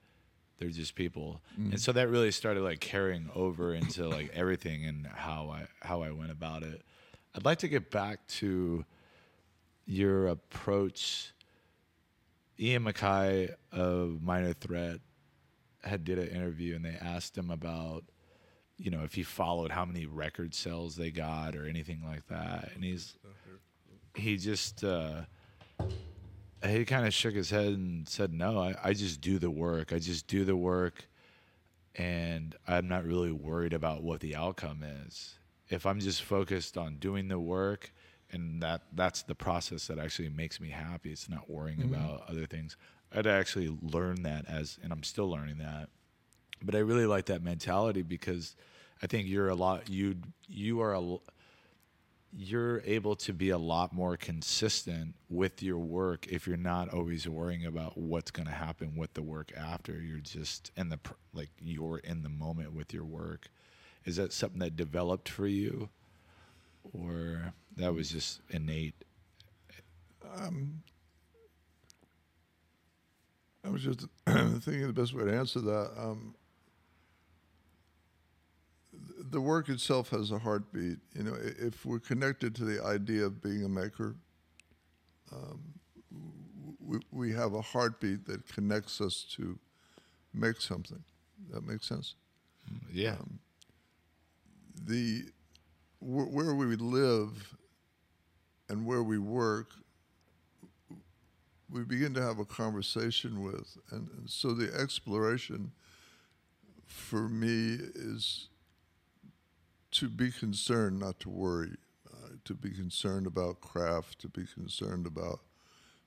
[0.60, 5.06] they're just people, and so that really started like carrying over into like everything and
[5.08, 6.82] how I how I went about it.
[7.36, 8.86] I'd like to get back to
[9.86, 11.32] your approach.
[12.58, 15.00] Ian MacKaye of Minor Threat
[15.84, 18.06] had did an interview and they asked him about,
[18.78, 22.72] you know, if he followed how many record sales they got or anything like that,
[22.74, 23.18] and he's
[24.16, 25.24] he just uh,
[26.64, 29.94] he kind of shook his head and said, "No, I, I just do the work.
[29.94, 31.08] I just do the work,
[31.96, 35.36] and I'm not really worried about what the outcome is.
[35.70, 37.92] If I'm just focused on doing the work."
[38.32, 41.12] And that that's the process that actually makes me happy.
[41.12, 41.94] It's not worrying mm-hmm.
[41.94, 42.76] about other things.
[43.16, 45.90] I'd actually learn that as, and I'm still learning that.
[46.62, 48.56] But I really like that mentality because
[49.02, 50.16] I think you're a lot you
[50.48, 51.18] you are a
[52.38, 57.28] you're able to be a lot more consistent with your work if you're not always
[57.28, 59.94] worrying about what's going to happen with the work after.
[60.02, 61.00] You're just in the
[61.34, 63.48] like you're in the moment with your work.
[64.04, 65.90] Is that something that developed for you?
[66.94, 68.96] Or that was just innate?
[73.64, 75.92] I was just thinking the best way to answer that.
[75.98, 76.36] Um,
[79.32, 80.98] the work itself has a heartbeat.
[81.16, 84.16] You know, if we're connected to the idea of being a maker,
[85.32, 85.62] um,
[86.80, 89.58] we, we have a heartbeat that connects us to
[90.34, 91.04] make something.
[91.52, 92.16] That makes sense.
[92.92, 93.16] yeah
[94.86, 95.24] the
[96.00, 97.56] wh- where we live
[98.70, 99.72] and where we work,
[101.70, 105.72] we begin to have a conversation with, and, and so the exploration
[106.86, 108.48] for me is
[109.96, 111.78] to be concerned, not to worry,
[112.12, 115.40] uh, to be concerned about craft, to be concerned about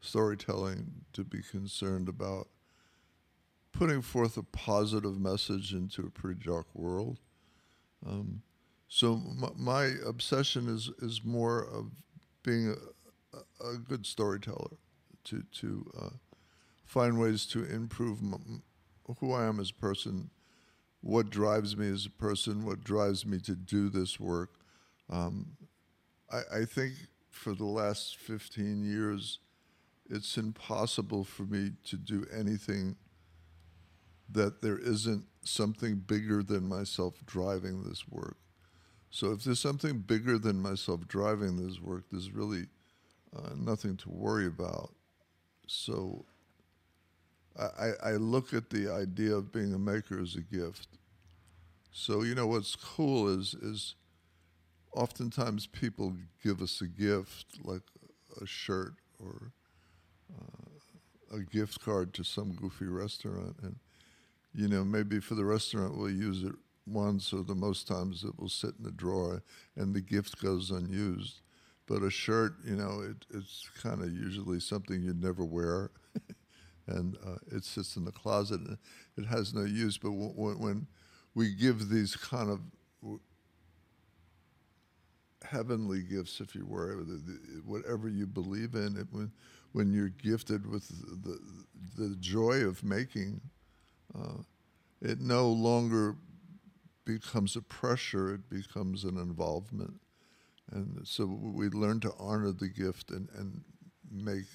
[0.01, 2.49] storytelling, to be concerned about
[3.73, 7.19] putting forth a positive message into a pretty dark world.
[8.07, 8.43] Um,
[8.89, 11.91] so my, my obsession is is more of
[12.43, 12.77] being
[13.33, 14.77] a, a, good storyteller,
[15.25, 16.11] to to uh,
[16.85, 18.19] find ways to improve
[19.21, 20.31] who I am as a person,
[21.01, 24.55] what drives me as a person, what drives me to do this work.
[25.11, 25.57] Um,
[26.31, 26.95] I, I think
[27.31, 29.39] for the last 15 years,
[30.11, 32.97] it's impossible for me to do anything
[34.31, 38.37] that there isn't something bigger than myself driving this work.
[39.11, 42.67] So if there's something bigger than myself driving this work, there's really
[43.35, 44.93] uh, nothing to worry about.
[45.67, 46.27] So
[47.59, 50.89] I, I look at the idea of being a maker as a gift.
[51.91, 53.95] So you know what's cool is is
[54.93, 57.83] oftentimes people give us a gift like
[58.41, 59.53] a shirt or
[60.33, 63.77] uh, a gift card to some goofy restaurant and
[64.55, 66.55] you know, maybe for the restaurant we'll use it
[66.87, 69.43] once or the most times it will sit in the drawer
[69.77, 71.41] and the gift goes unused.
[71.87, 75.91] But a shirt, you know, it, it's kind of usually something you'd never wear.
[76.89, 78.79] And uh, it sits in the closet and
[79.17, 79.99] it has no use.
[79.99, 80.87] But w- when
[81.35, 82.61] we give these kind of
[83.03, 83.21] w-
[85.45, 87.05] heavenly gifts, if you were,
[87.65, 89.31] whatever you believe in, it, when,
[89.73, 90.89] when you're gifted with
[91.23, 91.39] the,
[91.97, 93.41] the joy of making,
[94.19, 94.43] uh,
[95.01, 96.17] it no longer
[97.05, 99.95] becomes a pressure, it becomes an involvement.
[100.73, 103.63] And so we learn to honor the gift and, and
[104.11, 104.47] make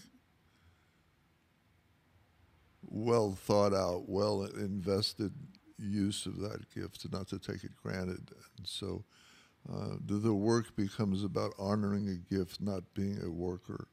[2.93, 5.33] well thought out, well invested
[5.77, 8.29] use of that gift, not to take it granted.
[8.57, 9.03] And so
[9.69, 13.87] uh, the, the work becomes about honoring a gift, not being a worker.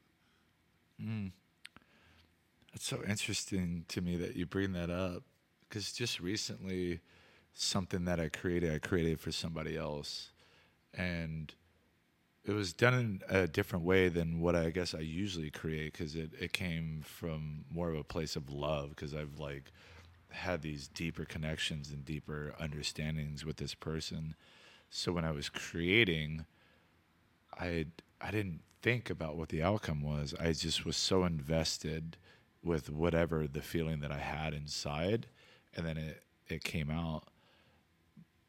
[2.73, 5.23] It's so interesting to me that you bring that up
[5.67, 6.99] because just recently,
[7.53, 10.31] something that I created, I created for somebody else,
[10.93, 11.53] and
[12.45, 16.15] it was done in a different way than what I guess I usually create because
[16.15, 19.71] it, it came from more of a place of love because I've like
[20.29, 24.35] had these deeper connections and deeper understandings with this person.
[24.89, 26.45] So when I was creating,
[27.59, 27.85] I
[28.19, 30.33] I didn't think about what the outcome was.
[30.39, 32.17] I just was so invested
[32.63, 35.27] with whatever the feeling that I had inside,
[35.75, 37.27] and then it it came out.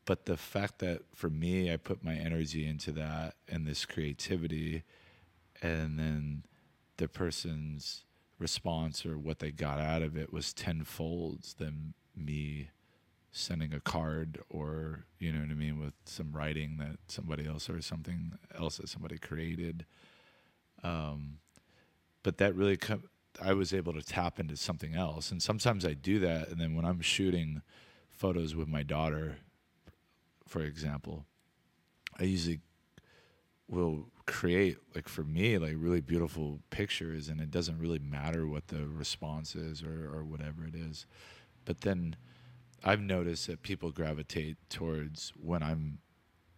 [0.05, 4.83] But the fact that for me, I put my energy into that and this creativity,
[5.61, 6.45] and then
[6.97, 8.05] the person's
[8.39, 12.71] response or what they got out of it was tenfold than me
[13.31, 17.71] sending a card or you know what I mean with some writing that somebody else
[17.71, 19.87] or something else that somebody created.
[20.83, 21.39] Um,
[22.23, 23.09] but that really com-
[23.41, 26.75] I was able to tap into something else, and sometimes I do that, and then
[26.75, 27.63] when I'm shooting
[28.11, 29.39] photos with my daughter,
[30.53, 31.25] for example,
[32.21, 32.61] I usually
[33.69, 38.69] will create like for me like really beautiful pictures and it doesn't really matter what
[38.69, 41.07] the response is or, or whatever it is.
[41.65, 42.17] But then
[42.85, 45.99] i've noticed that people gravitate towards when i'm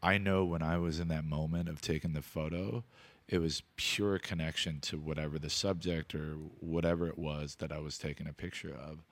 [0.03, 2.83] i know when i was in that moment of taking the photo
[3.29, 7.99] it was pure connection to whatever the subject or whatever it was that i was
[7.99, 9.05] taking a picture of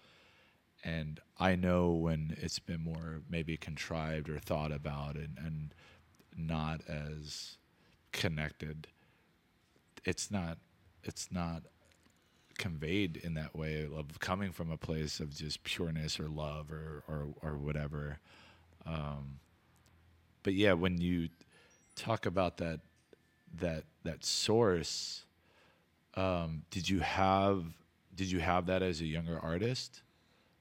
[0.84, 5.74] and i know when it's been more maybe contrived or thought about and, and
[6.36, 7.56] not as
[8.12, 8.86] connected
[10.04, 10.58] it's not
[11.04, 11.62] it's not
[12.58, 17.02] conveyed in that way of coming from a place of just pureness or love or
[17.08, 18.18] or, or whatever.
[18.86, 19.38] Um,
[20.42, 21.28] but yeah when you
[21.94, 22.80] talk about that
[23.60, 25.24] that that source
[26.14, 27.64] um, did you have
[28.14, 30.02] did you have that as a younger artist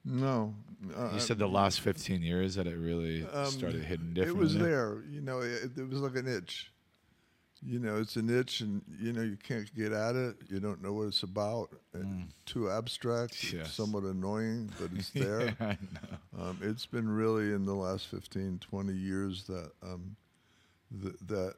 [0.04, 0.56] No,
[0.98, 4.58] uh, you said the last 15 years that it really started hitting differently It was
[4.58, 5.42] there, you know.
[5.42, 6.72] It, it was like an itch.
[7.64, 10.38] You know, it's an itch, and you know you can't get at it.
[10.50, 11.70] You don't know what it's about.
[11.94, 13.54] And Too abstract, Mm.
[13.60, 13.74] Yes.
[13.74, 15.56] somewhat annoying, but it's there.
[15.60, 15.76] Know.
[16.42, 20.16] um, it's been really in the last 15, 20 years that um,
[21.04, 21.54] th- that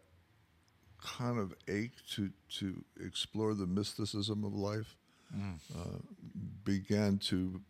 [1.02, 2.30] kind of ache to
[2.60, 4.98] to explore the mysticism of life
[5.34, 5.98] uh,
[6.66, 7.62] began to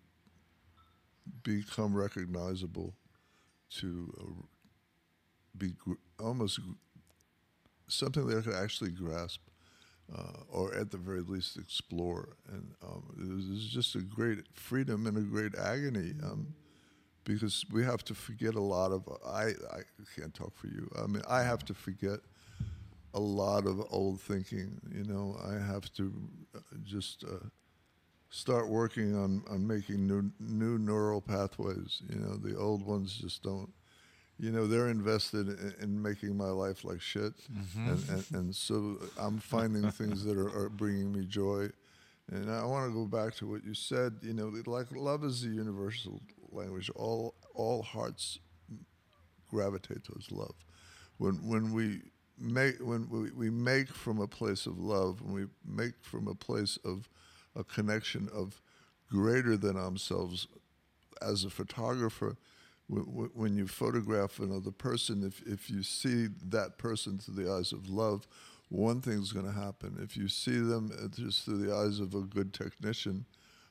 [1.43, 2.93] become recognizable,
[3.79, 4.43] to uh,
[5.57, 6.73] be gr- almost gr-
[7.87, 9.41] something that I could actually grasp,
[10.15, 12.29] uh, or at the very least explore.
[12.51, 16.13] And um, it, was, it was just a great freedom and a great agony.
[16.23, 16.53] Um,
[17.25, 19.81] because we have to forget a lot of I, I
[20.15, 20.91] can't talk for you.
[21.01, 22.19] I mean, I have to forget
[23.13, 24.79] a lot of old thinking.
[24.93, 26.13] You know, I have to
[26.55, 27.47] uh, just uh,
[28.33, 32.01] start working on, on making new new neural pathways.
[32.09, 33.71] You know, the old ones just don't.
[34.39, 37.89] You know, they're invested in, in making my life like shit, mm-hmm.
[37.89, 41.69] and, and and so I'm finding things that are, are bringing me joy.
[42.31, 44.13] And I want to go back to what you said.
[44.23, 46.19] You know, like love is the universal
[46.51, 46.89] language.
[46.95, 48.39] All all hearts
[49.47, 50.55] gravitate towards love.
[51.17, 52.01] When when we
[52.39, 56.33] make when we, we make from a place of love, when we make from a
[56.33, 57.07] place of
[57.55, 58.61] a connection of
[59.09, 60.47] greater than ourselves,
[61.21, 62.35] as a photographer,
[62.87, 67.89] when you photograph another person, if if you see that person through the eyes of
[67.89, 68.27] love,
[68.69, 69.97] one thing's going to happen.
[70.01, 73.25] If you see them uh, just through the eyes of a good technician,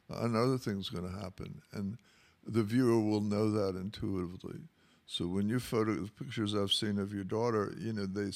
[0.08, 1.98] another thing's going to happen, and
[2.46, 4.60] the viewer will know that intuitively.
[5.06, 8.30] So when you photo the pictures I've seen of your daughter, you know they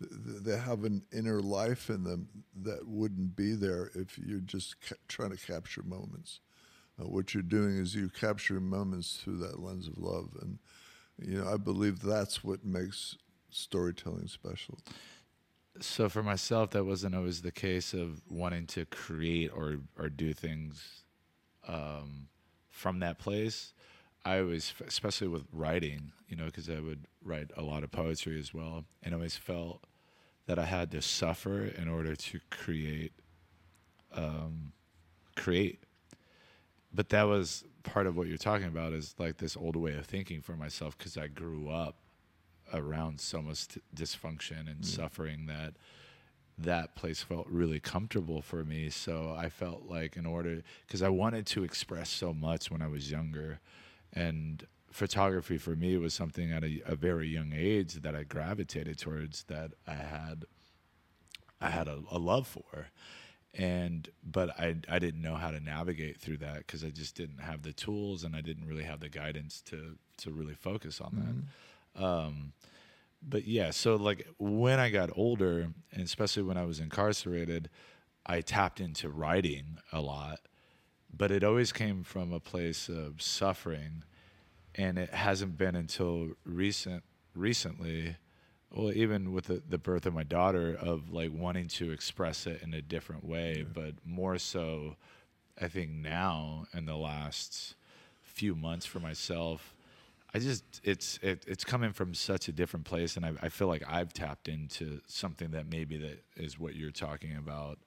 [0.00, 2.28] they have an inner life in them
[2.62, 6.40] that wouldn't be there if you're just ca- trying to capture moments.
[7.00, 10.58] Uh, what you're doing is you capture moments through that lens of love, and
[11.20, 13.16] you know I believe that's what makes
[13.50, 14.78] storytelling special.
[15.80, 20.32] so for myself that wasn't always the case of wanting to create or or do
[20.32, 21.04] things
[21.68, 22.28] um,
[22.70, 23.73] from that place
[24.24, 28.38] i always especially with writing you know because i would write a lot of poetry
[28.38, 29.84] as well and I always felt
[30.46, 33.12] that i had to suffer in order to create
[34.16, 34.72] um,
[35.36, 35.80] create.
[36.92, 40.06] But that was part of what you're talking about is like this old way of
[40.06, 41.96] thinking for myself because i grew up
[42.72, 45.74] around so much t- dysfunction and suffering that
[46.56, 48.88] that place felt really comfortable for me.
[48.88, 52.86] So I felt like in order because I wanted to express so much when I
[52.86, 53.58] was younger,
[54.14, 58.98] and photography for me was something at a, a very young age that I gravitated
[58.98, 60.44] towards that I had
[61.60, 62.88] I had a, a love for,
[63.52, 67.40] and but I I didn't know how to navigate through that because I just didn't
[67.40, 71.46] have the tools and I didn't really have the guidance to to really focus on
[71.96, 72.04] that.
[72.04, 72.52] Um,
[73.26, 77.70] but yeah, so like when I got older, and especially when I was incarcerated,
[78.26, 80.40] I tapped into writing a lot,
[81.16, 84.04] but it always came from a place of suffering,
[84.74, 87.02] and it hasn't been until recent
[87.34, 88.16] recently
[88.74, 92.62] well even with the, the birth of my daughter of like wanting to express it
[92.62, 94.96] in a different way but more so
[95.60, 97.74] i think now in the last
[98.22, 99.74] few months for myself
[100.32, 103.68] i just it's it, it's coming from such a different place and I, I feel
[103.68, 107.78] like i've tapped into something that maybe that is what you're talking about.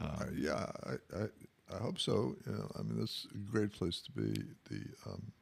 [0.00, 1.26] Uh, yeah, I, I,
[1.74, 2.36] I hope so.
[2.46, 4.42] You know, I mean, it's a great place to be.
[4.70, 5.32] The um,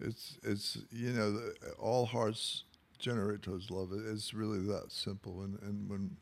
[0.00, 2.64] it's it's you know the, all hearts
[2.98, 3.90] generate towards love.
[3.92, 6.16] It's really that simple, and and when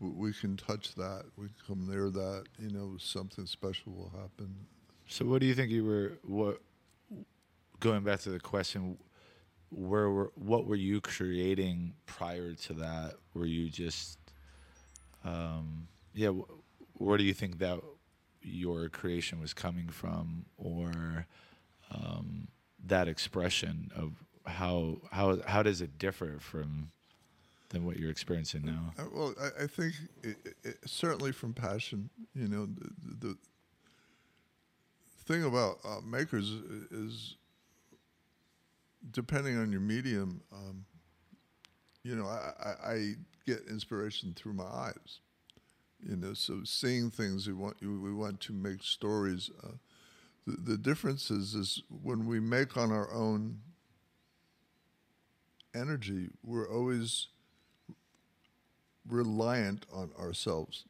[0.00, 2.44] we can touch that, we come near that.
[2.58, 4.54] You know, something special will happen.
[5.08, 6.18] So, what do you think you were?
[6.24, 6.60] What
[7.80, 8.96] going back to the question,
[9.70, 13.14] where were what were you creating prior to that?
[13.34, 14.18] Were you just,
[15.24, 16.30] um, yeah?
[17.02, 17.80] Wh- Where do you think that
[18.42, 21.26] your creation was coming from, or
[21.90, 22.48] um,
[22.86, 24.12] that expression of
[24.46, 26.90] how how how does it differ from
[27.68, 28.92] than what you're experiencing now?
[28.98, 32.10] Uh, well, I, I think it, it, certainly from passion.
[32.34, 33.36] You know, the, the
[35.24, 36.50] thing about uh, makers
[36.90, 37.36] is
[39.12, 40.42] depending on your medium.
[40.52, 40.84] Um,
[42.02, 43.12] you know, I, I, I
[43.46, 45.20] get inspiration through my eyes.
[46.02, 49.50] You know, so seeing things we want we want to make stories.
[49.62, 49.72] Uh,
[50.46, 53.60] the, the difference is is when we make on our own
[55.74, 57.28] energy, we're always
[59.08, 60.84] reliant on ourselves.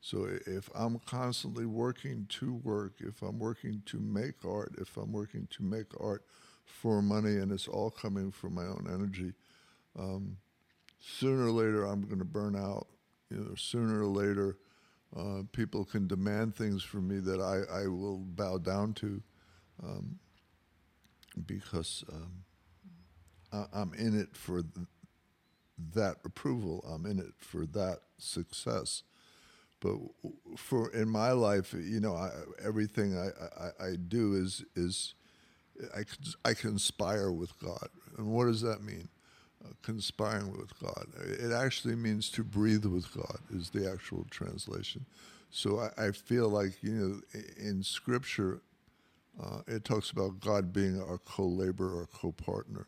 [0.00, 5.12] So if I'm constantly working to work, if I'm working to make art, if I'm
[5.12, 6.24] working to make art
[6.64, 9.32] for money and it's all coming from my own energy,
[9.96, 10.38] um,
[11.00, 12.88] sooner or later I'm going to burn out.
[13.32, 14.58] You know, sooner or later,
[15.16, 19.22] uh, people can demand things from me that I, I will bow down to
[19.82, 20.18] um,
[21.46, 22.44] because um,
[23.52, 24.86] I, I'm in it for th-
[25.94, 26.84] that approval.
[26.88, 29.02] I'm in it for that success.
[29.80, 29.96] But
[30.56, 32.30] for in my life, you know, I,
[32.64, 33.30] everything I,
[33.60, 35.14] I, I do is is
[35.96, 36.04] I,
[36.48, 37.88] I conspire with God.
[38.16, 39.08] And what does that mean?
[39.82, 41.06] Conspiring with God.
[41.20, 45.06] It actually means to breathe with God, is the actual translation.
[45.50, 48.60] So I, I feel like, you know, in Scripture,
[49.42, 52.86] uh, it talks about God being our co laborer, our co partner.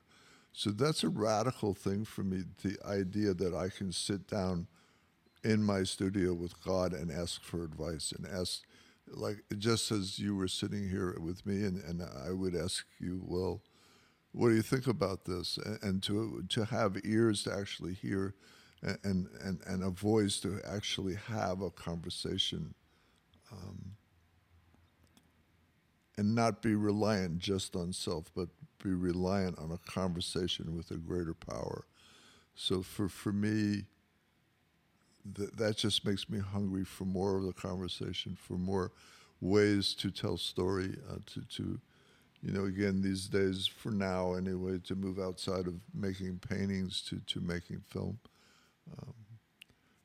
[0.52, 4.68] So that's a radical thing for me the idea that I can sit down
[5.42, 8.62] in my studio with God and ask for advice and ask,
[9.08, 13.20] like, just as you were sitting here with me, and, and I would ask you,
[13.26, 13.60] well,
[14.34, 15.58] what do you think about this?
[15.82, 18.34] And, to to have ears to actually hear,
[18.82, 22.74] and, and and a voice to actually have a conversation,
[23.52, 23.92] um,
[26.18, 28.48] and not be reliant just on self, but
[28.82, 31.84] be reliant on a conversation with a greater power.
[32.56, 33.84] So for for me,
[35.34, 38.92] that that just makes me hungry for more of the conversation, for more
[39.40, 41.80] ways to tell story, uh, to to
[42.44, 47.18] you know, again, these days, for now anyway, to move outside of making paintings to,
[47.26, 48.18] to making film.
[48.92, 49.14] Um,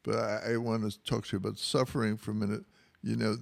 [0.04, 2.64] but I, I want to talk to you about suffering for a minute.
[3.04, 3.36] You know,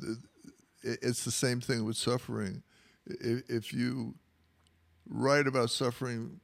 [0.84, 2.64] it, it's the same thing with suffering.
[3.06, 4.16] If, if you
[5.08, 6.40] write about suffering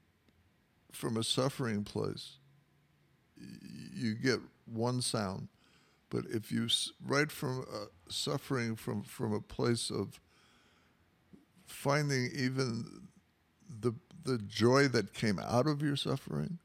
[0.92, 2.38] from a suffering place,
[3.36, 5.48] you get one sound.
[6.12, 6.68] But if you
[7.04, 10.20] write from uh, suffering from, from a place of
[11.66, 12.86] finding even
[13.82, 13.94] the
[14.24, 16.60] the joy that came out of your suffering.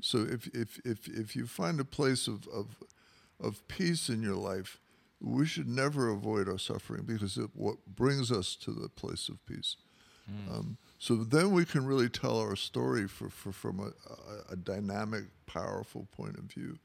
[0.00, 2.82] So if if if if you find a place of of
[3.40, 4.80] of peace in your life,
[5.20, 9.44] we should never avoid our suffering because it what brings us to the place of
[9.46, 9.76] peace.
[10.50, 14.56] Um, so then we can really tell our story for, for from a, a, a
[14.56, 16.78] dynamic, powerful point of view.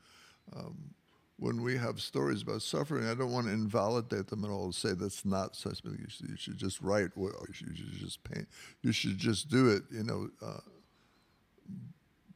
[0.54, 0.94] Um,
[1.40, 4.72] when we have stories about suffering, I don't want to invalidate them at all.
[4.74, 5.80] Say that's not such.
[5.84, 7.16] You should, you should just write.
[7.16, 8.48] What you should, you should just paint.
[8.82, 9.84] You should just do it.
[9.90, 10.30] You know.
[10.42, 10.60] Uh,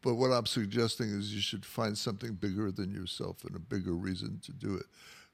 [0.01, 3.93] but what I'm suggesting is you should find something bigger than yourself and a bigger
[3.93, 4.85] reason to do it.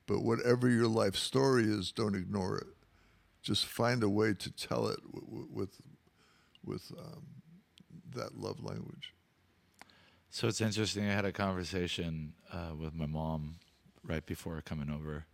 [0.06, 2.68] But whatever your life story is, don't ignore it.
[3.42, 5.82] Just find a way to tell it with with,
[6.66, 7.24] with um,
[8.16, 9.14] that love language.
[10.32, 11.10] So it's interesting.
[11.10, 13.56] I had a conversation uh, with my mom
[14.08, 15.26] right before coming over,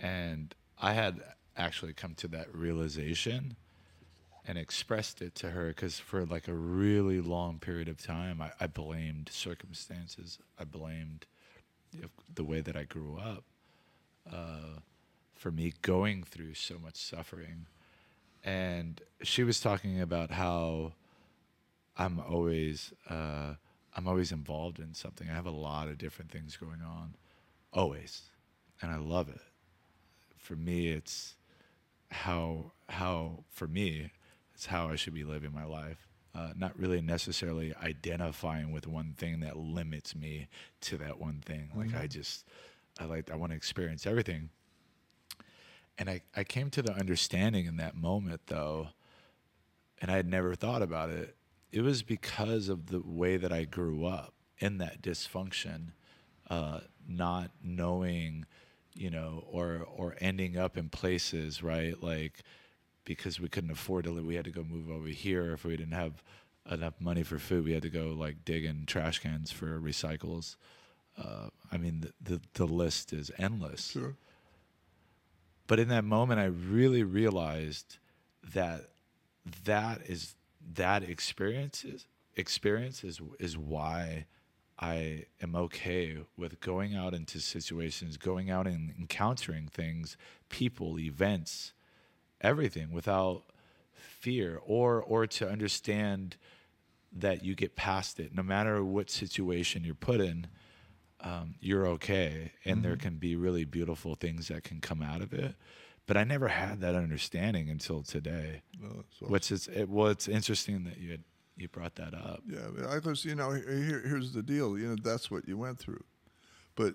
[0.00, 1.20] and I had
[1.56, 3.56] actually come to that realization
[4.46, 8.52] and expressed it to her because for like a really long period of time, I,
[8.60, 10.38] I blamed circumstances.
[10.58, 11.26] I blamed
[12.32, 13.42] the way that I grew up
[14.32, 14.78] uh,
[15.34, 17.66] for me going through so much suffering.
[18.44, 20.92] And she was talking about how
[21.96, 23.54] I'm always uh,
[23.98, 25.28] I'm always involved in something.
[25.28, 27.16] I have a lot of different things going on,
[27.72, 28.22] always,
[28.80, 29.40] and I love it.
[30.36, 31.34] For me, it's
[32.12, 34.12] how how for me
[34.54, 36.06] it's how I should be living my life.
[36.32, 40.46] Uh, not really necessarily identifying with one thing that limits me
[40.82, 41.68] to that one thing.
[41.74, 42.44] Like I just
[43.00, 44.50] I like I want to experience everything.
[45.98, 48.90] And I, I came to the understanding in that moment though,
[50.00, 51.34] and I had never thought about it.
[51.70, 55.92] It was because of the way that I grew up in that dysfunction,
[56.48, 58.46] uh, not knowing,
[58.94, 62.02] you know, or or ending up in places, right?
[62.02, 62.42] Like
[63.04, 65.52] because we couldn't afford to live, we had to go move over here.
[65.52, 66.22] If we didn't have
[66.70, 70.56] enough money for food, we had to go like dig in trash cans for recycles.
[71.16, 73.90] Uh, I mean, the, the the list is endless.
[73.90, 74.16] Sure.
[75.66, 77.98] But in that moment, I really realized
[78.54, 78.90] that
[79.64, 80.34] that is
[80.74, 82.06] that experience is
[82.36, 84.26] experience is is why
[84.78, 90.16] I am okay with going out into situations, going out and encountering things,
[90.48, 91.72] people, events,
[92.40, 93.44] everything without
[93.92, 96.36] fear or or to understand
[97.10, 98.34] that you get past it.
[98.34, 100.46] No matter what situation you're put in
[101.20, 105.32] um, you're okay and there can be really beautiful things that can come out of
[105.32, 105.54] it
[106.08, 109.30] but i never had that understanding until today No, awesome.
[109.32, 111.22] which is it, eh, well it's interesting that you had
[111.56, 113.50] you brought that up Yeah, I guess you know.
[113.50, 114.78] Here, here's the deal.
[114.78, 116.04] You know, that's what you went through,
[116.76, 116.94] but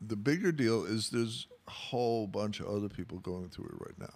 [0.00, 3.98] the bigger deal is there's a whole bunch of other people going through it right
[3.98, 4.14] now,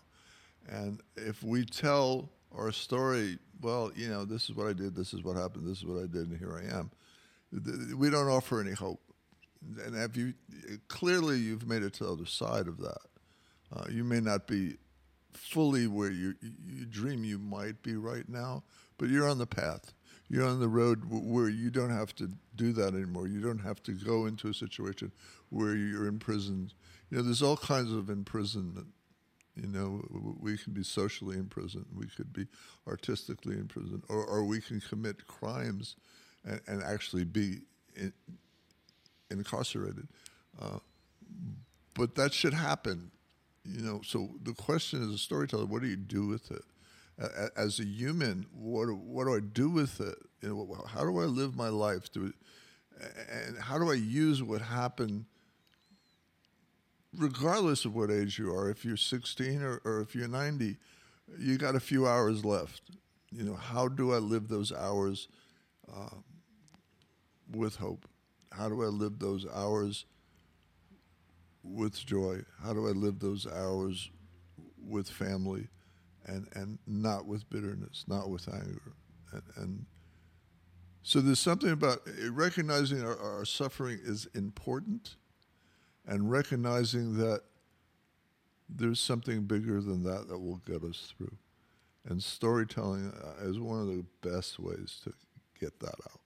[0.68, 5.12] and if we tell our story, well, you know, this is what I did, this
[5.12, 6.90] is what happened, this is what I did, and here I am.
[7.98, 9.02] We don't offer any hope,
[9.84, 10.34] and have you
[10.86, 12.98] clearly you've made it to the other side of that.
[13.74, 14.76] Uh, you may not be
[15.32, 16.34] fully where you
[16.66, 18.62] you dream you might be right now,
[18.98, 19.92] but you're on the path.
[20.28, 23.26] You're on the road where you don't have to do that anymore.
[23.26, 25.10] You don't have to go into a situation
[25.48, 26.72] where you're imprisoned.
[27.10, 28.86] You know, there's all kinds of imprisonment.
[29.56, 30.04] You know,
[30.38, 32.46] we can be socially imprisoned, we could be
[32.86, 35.96] artistically imprisoned, or, or we can commit crimes
[36.44, 37.58] and, and actually be
[37.96, 38.12] in,
[39.30, 40.06] incarcerated.
[40.60, 40.78] Uh,
[41.94, 43.10] but that should happen
[43.64, 46.62] you know so the question as a storyteller what do you do with it?
[47.18, 50.16] A- as a human what what do i do with it?
[50.42, 52.32] You know how do i live my life do
[53.30, 55.24] and how do i use what happened
[57.16, 60.76] regardless of what age you are if you're 16 or, or if you're 90
[61.38, 62.82] you got a few hours left.
[63.30, 65.28] You know how do i live those hours
[65.92, 66.16] uh,
[67.50, 68.06] with hope?
[68.52, 70.04] How do i live those hours
[71.62, 72.40] with joy?
[72.62, 74.10] How do I live those hours
[74.82, 75.68] with family
[76.26, 78.92] and, and not with bitterness, not with anger?
[79.32, 79.86] And, and
[81.02, 85.16] so there's something about eh, recognizing our, our suffering is important
[86.06, 87.42] and recognizing that
[88.68, 91.36] there's something bigger than that that will get us through.
[92.06, 95.12] And storytelling uh, is one of the best ways to
[95.58, 96.20] get that out.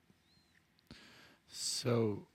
[1.49, 2.27] So,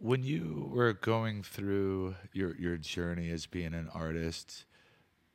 [0.00, 4.64] when you were going through your your journey as being an artist,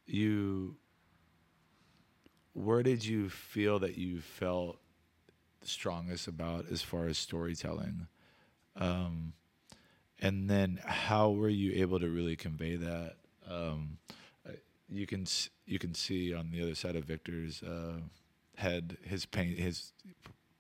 [0.06, 0.76] you
[2.54, 4.80] where did you feel that you felt
[5.62, 8.08] the strongest about as far as storytelling?
[8.76, 9.34] Um,
[10.20, 13.16] and then how were you able to really convey that?
[13.50, 13.98] Um,
[14.90, 15.26] you can
[15.66, 18.00] you can see on the other side of Victor's uh,
[18.56, 19.94] head his paint his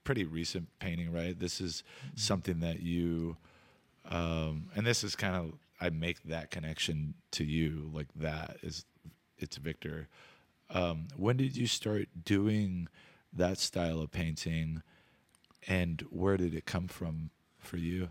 [0.03, 1.37] pretty recent painting, right?
[1.37, 1.83] This is
[2.15, 3.35] something that you,
[4.09, 8.85] um, and this is kind of I make that connection to you like that is
[9.37, 10.07] it's Victor.
[10.69, 12.87] Um, when did you start doing
[13.33, 14.81] that style of painting,
[15.67, 17.29] and where did it come from
[17.59, 18.09] for you?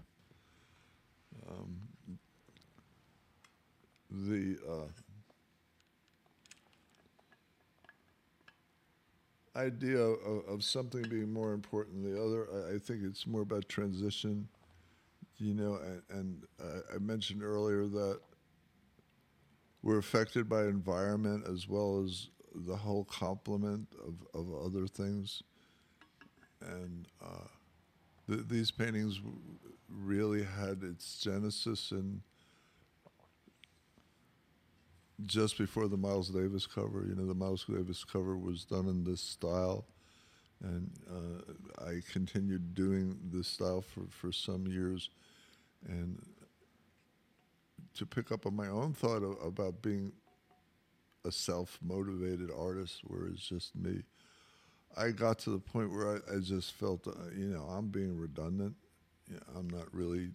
[4.10, 4.88] the uh,
[9.58, 13.42] idea of, of something being more important than the other, I, I think it's more
[13.42, 14.48] about transition.
[15.38, 18.20] You know, and, and uh, I mentioned earlier that
[19.82, 25.42] we're affected by environment as well as the whole complement of, of other things.
[26.60, 27.48] And uh,
[28.28, 29.20] th- these paintings
[29.90, 32.22] really had its genesis in
[35.26, 37.04] just before the Miles Davis cover.
[37.06, 39.84] You know, the Miles Davis cover was done in this style,
[40.62, 45.10] and uh, I continued doing this style for, for some years,
[45.88, 46.20] and
[47.94, 50.12] to pick up on my own thought of, about being
[51.24, 54.02] a self-motivated artist, where it's just me.
[54.96, 58.16] I got to the point where I, I just felt, uh, you know, I'm being
[58.16, 58.74] redundant.
[59.28, 60.30] You know, I'm not really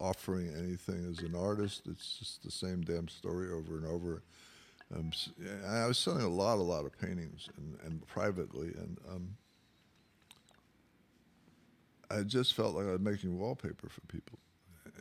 [0.00, 1.82] offering anything as an artist.
[1.86, 4.22] It's just the same damn story over and over.
[4.94, 5.12] Um,
[5.66, 9.36] I was selling a lot, a lot of paintings, and, and privately, and um,
[12.10, 14.38] I just felt like I was making wallpaper for people,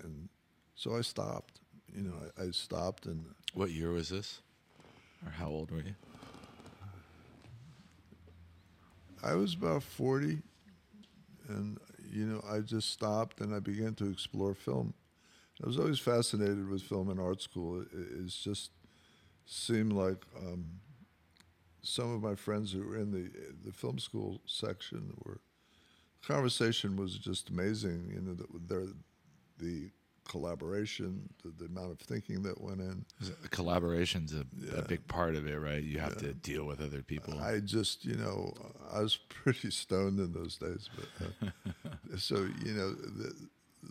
[0.03, 0.29] and
[0.75, 1.59] so I stopped.
[1.93, 4.41] You know, I, I stopped, and What year was this?
[5.25, 5.95] Or how old were you?
[9.23, 10.41] I was about 40,
[11.49, 11.77] and
[12.11, 14.93] you know, I just stopped and I began to explore film.
[15.63, 17.81] I was always fascinated with film in art school.
[17.81, 18.71] It, it- it's just
[19.45, 20.65] seemed like um,
[21.81, 23.29] some of my friends who were in the
[23.65, 25.39] the film school section were
[26.25, 28.11] conversation was just amazing.
[28.13, 28.87] You know, the, their
[29.61, 29.91] the
[30.27, 33.05] collaboration, the, the amount of thinking that went in.
[33.49, 34.45] Collaboration's a,
[34.77, 35.83] a big part of it, right?
[35.83, 37.39] You have to deal with other people.
[37.39, 38.53] I just, you know,
[38.91, 43.33] I was pretty stoned in those days, but uh, so you know, the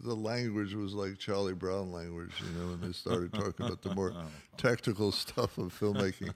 [0.04, 3.92] the language was like Charlie Brown language, you know, when they started talking about the
[3.94, 4.14] more
[4.56, 6.32] technical stuff of filmmaking.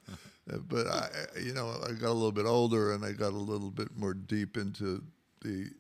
[0.53, 1.11] Uh, but I-
[1.41, 4.13] you know, I got a little bit older and I got a little bit more
[4.13, 5.05] deep into
[5.43, 5.71] the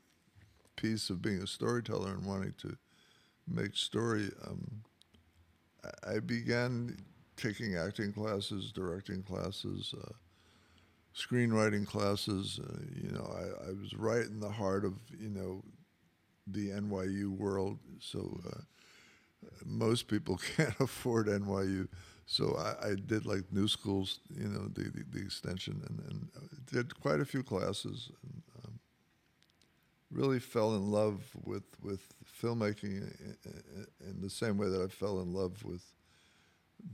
[0.77, 2.77] piece of being a storyteller and wanting to
[3.49, 4.31] make story.
[4.47, 4.83] Um,
[6.07, 6.97] I- began
[7.37, 9.95] taking acting classes, directing classes.
[9.97, 10.13] Uh,
[11.15, 12.61] screenwriting classes.
[12.63, 15.63] Uh, you know, I, I was right in the heart of you know
[16.47, 17.79] the NYU world.
[18.01, 18.61] So uh,
[19.65, 21.89] most people can't afford NYU.
[22.27, 26.29] So I, I did like new schools, you know, the, the, the extension, and, and
[26.37, 28.11] uh, did quite a few classes.
[28.23, 28.43] And,
[30.15, 32.01] really fell in love with with
[32.41, 33.03] filmmaking
[34.01, 35.83] in, the same way that I fell in love with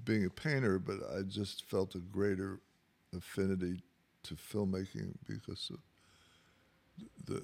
[0.05, 2.61] being a painter, but I just felt a greater
[3.17, 3.83] affinity
[4.25, 5.79] to filmmaking because of
[7.27, 7.43] the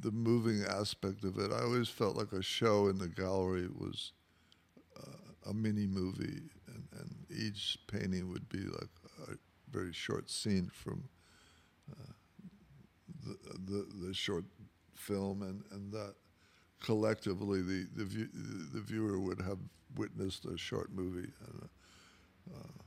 [0.00, 1.52] the moving aspect of it.
[1.52, 4.12] I always felt like a show in the gallery was
[4.98, 8.90] uh, a mini movie, and, and each painting would be like
[9.28, 9.34] a
[9.70, 11.04] very short scene from
[13.66, 14.44] the, the short
[14.96, 16.14] film, and, and that
[16.82, 18.28] collectively the the, view,
[18.72, 19.58] the viewer would have
[19.96, 21.30] witnessed a short movie.
[21.46, 21.68] And,
[22.54, 22.82] uh,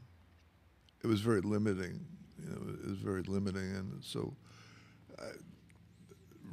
[1.03, 2.05] it was very limiting.
[2.43, 4.35] You know, it was very limiting, and so
[5.19, 5.29] I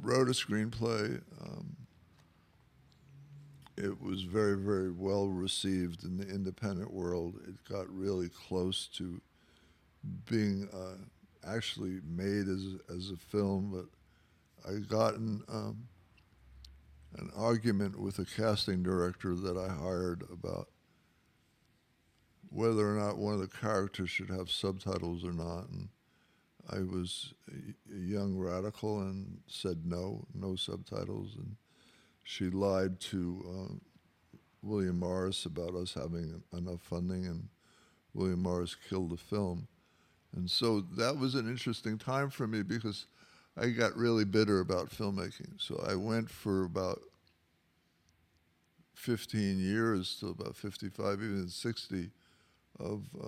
[0.01, 1.21] wrote a screenplay.
[1.41, 1.75] Um,
[3.75, 7.39] it was very, very well received in the independent world.
[7.47, 9.19] It got really close to
[10.29, 11.03] being uh,
[11.47, 15.87] actually made as as a film, but I got in um,
[17.17, 20.69] an argument with a casting director that I hired about
[22.49, 25.69] whether or not one of the characters should have subtitles or not.
[25.69, 25.89] And
[26.69, 31.35] I was a, young radical and said no, no subtitles.
[31.35, 31.55] And
[32.23, 33.73] she lied to uh,
[34.61, 37.49] William Morris about us having enough funding, and
[38.13, 39.67] William Morris killed the film.
[40.35, 43.05] And so that was an interesting time for me because
[43.57, 45.59] I got really bitter about filmmaking.
[45.59, 47.01] So I went for about
[48.95, 52.09] 15 years to about 55, even 60,
[52.79, 53.27] of uh,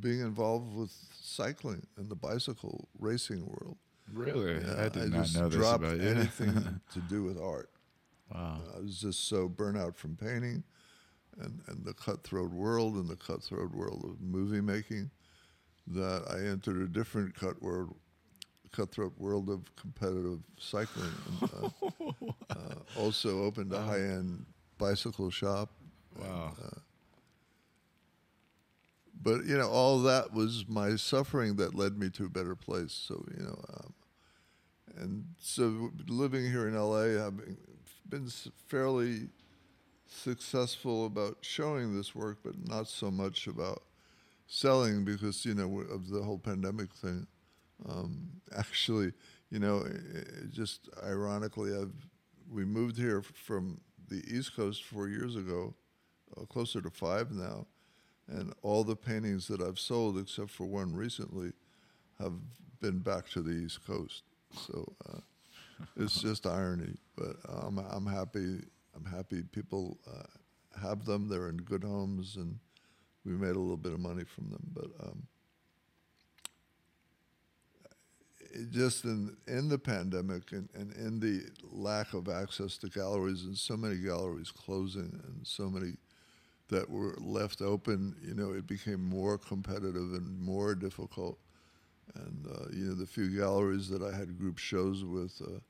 [0.00, 3.78] being involved with cycling and the bicycle racing world.
[4.12, 4.54] really?
[4.54, 6.08] Yeah, I did not just know this dropped about you.
[6.08, 7.70] anything to do with art.
[8.34, 8.60] wow.
[8.76, 10.62] I was just so burnt out from painting
[11.40, 15.10] and, and the cutthroat world and the cutthroat world of movie making
[15.88, 17.94] that I entered a different cut world,
[18.72, 21.10] cutthroat world of competitive cycling.
[21.40, 24.44] And, uh, uh, also opened a high end
[24.78, 25.70] bicycle shop.
[26.18, 26.54] Wow.
[29.22, 32.92] But, you know, all that was my suffering that led me to a better place.
[32.92, 33.92] So, you know, um,
[34.96, 37.56] and so living here in LA, having
[38.08, 38.28] been
[38.66, 39.28] fairly
[40.08, 43.82] successful about showing this work, but not so much about
[44.52, 47.26] selling because you know of the whole pandemic thing.
[47.88, 49.12] Um, actually,
[49.50, 49.84] you know,
[50.50, 52.06] just ironically, I've
[52.50, 55.74] we moved here from the East Coast four years ago,
[56.36, 57.66] uh, closer to five now,
[58.28, 61.52] and all the paintings that I've sold, except for one recently,
[62.18, 62.34] have
[62.80, 64.22] been back to the East Coast.
[64.54, 64.92] So.
[65.08, 65.20] Uh,
[65.96, 66.94] it's just irony.
[67.16, 68.60] But I'm I'm happy.
[68.94, 71.28] I'm happy people uh, have them.
[71.28, 72.58] They're in good homes, and
[73.24, 74.66] we made a little bit of money from them.
[74.72, 75.22] But um,
[78.70, 83.56] just in in the pandemic and, and in the lack of access to galleries and
[83.56, 85.94] so many galleries closing and so many
[86.68, 91.38] that were left open, you know, it became more competitive and more difficult.
[92.14, 95.60] And uh, you know, the few galleries that I had group shows with, uh,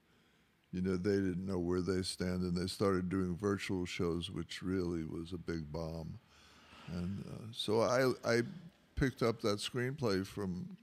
[0.72, 4.62] you know, they didn't know where they stand, and they started doing virtual shows, which
[4.62, 6.18] really was a big bomb.
[6.88, 8.42] And uh, so I I
[8.96, 10.76] picked up that screenplay from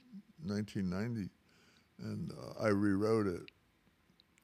[0.46, 1.30] 1990,
[2.00, 3.42] and uh, I rewrote it.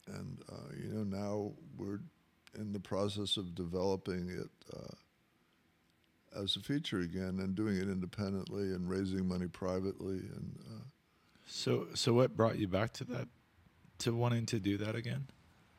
[0.08, 2.00] And uh, you know, now we're
[2.60, 8.74] in the process of developing it uh, as a feature again, and doing it independently,
[8.74, 10.60] and raising money privately, and.
[10.70, 10.84] Uh,
[11.48, 13.28] So, so what brought you back to that,
[14.00, 15.28] to wanting to do that again,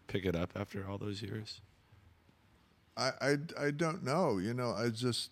[0.06, 1.60] pick it up after all those years?
[2.96, 4.38] I, I, I don't know.
[4.38, 5.30] You know, I just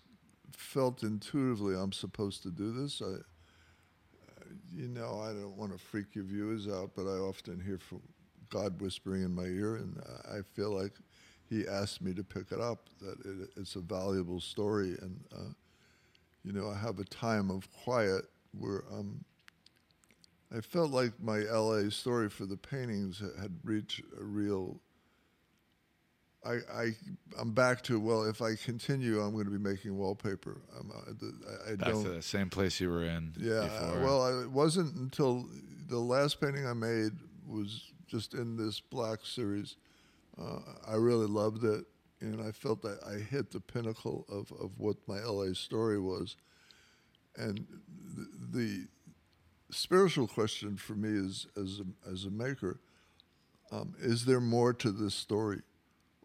[0.51, 3.01] felt intuitively I'm supposed to do this.
[3.01, 3.15] I,
[4.73, 8.01] you know, I don't want to freak your viewers out, but I often hear from
[8.49, 10.93] God whispering in my ear, and I feel like
[11.49, 12.89] He asked me to pick it up.
[13.01, 15.53] That it, it's a valuable story, and uh,
[16.43, 18.25] you know, I have a time of quiet
[18.57, 19.23] where um,
[20.55, 24.79] I felt like my LA story for the paintings had reached a real
[26.45, 26.91] I, I
[27.39, 30.61] I'm back to well, if I continue, I'm going to be making wallpaper.
[30.79, 32.03] I'm, I, I Back don't.
[32.03, 33.33] to the same place you were in.
[33.37, 34.01] yeah, Before.
[34.01, 35.47] well, I, it wasn't until
[35.87, 37.11] the last painting I made
[37.47, 39.75] was just in this black series.
[40.39, 41.85] Uh, I really loved it,
[42.21, 46.35] and I felt that I hit the pinnacle of, of what my LA story was.
[47.37, 47.65] And
[48.15, 48.27] the,
[48.59, 48.87] the
[49.71, 52.79] spiritual question for me is, as a, as a maker,
[53.71, 55.61] um, is there more to this story?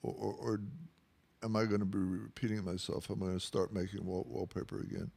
[0.02, 0.60] Or, or, or
[1.42, 3.10] am I going to be repeating myself?
[3.10, 5.10] Am I going to start making wall, wallpaper again?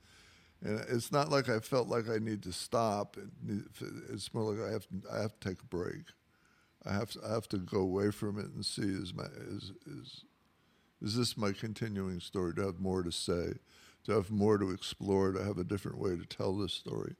[0.64, 3.18] And it's not like I felt like I need to stop.
[4.10, 6.04] It's more like I have to, I have to take a break.
[6.86, 9.72] I have to, I have to go away from it and see is my is
[9.86, 10.26] is
[11.02, 12.54] is this my continuing story?
[12.56, 13.54] To have more to say,
[14.06, 17.16] to have more to explore, to have a different way to tell this story.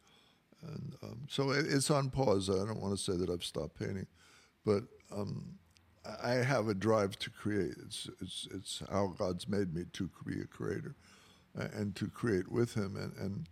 [0.66, 2.50] And um, so it, it's on pause.
[2.50, 4.08] I don't want to say that I've stopped painting,
[4.66, 4.84] but
[5.14, 5.56] um,
[6.24, 7.76] I have a drive to create.
[7.86, 10.96] It's it's it's how God's made me to be a creator,
[11.56, 12.98] and to create with Him.
[12.98, 13.48] And and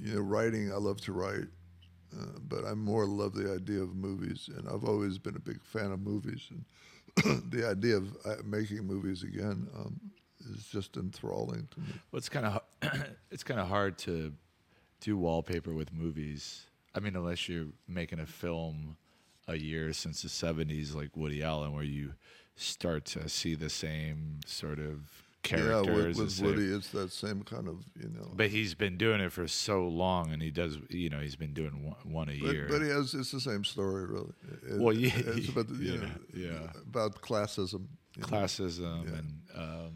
[0.00, 0.72] you know, writing.
[0.72, 1.48] I love to write,
[2.18, 4.48] uh, but I more love the idea of movies.
[4.56, 6.48] And I've always been a big fan of movies.
[6.50, 10.00] And the idea of uh, making movies again um,
[10.50, 11.86] is just enthralling to me.
[12.10, 12.62] Well, it's kind of
[13.30, 14.32] it's kind of hard to
[15.00, 16.66] do wallpaper with movies.
[16.94, 18.96] I mean, unless you're making a film
[19.48, 22.14] a year since the 70s like Woody Allen where you
[22.56, 25.00] start to see the same sort of
[25.42, 25.86] characters.
[25.86, 28.30] Yeah, with, with same- Woody, it's that same kind of you know.
[28.34, 31.52] But he's been doing it for so long and he does you know, he's been
[31.54, 32.66] doing one, one a But, year.
[32.70, 34.32] but he has it's the same story really.
[34.68, 36.70] It- Well, yeah, it's about you yeah, know, yeah.
[36.88, 37.86] about classism.
[38.16, 39.18] you know, Classism Yeah.
[39.18, 39.92] and um,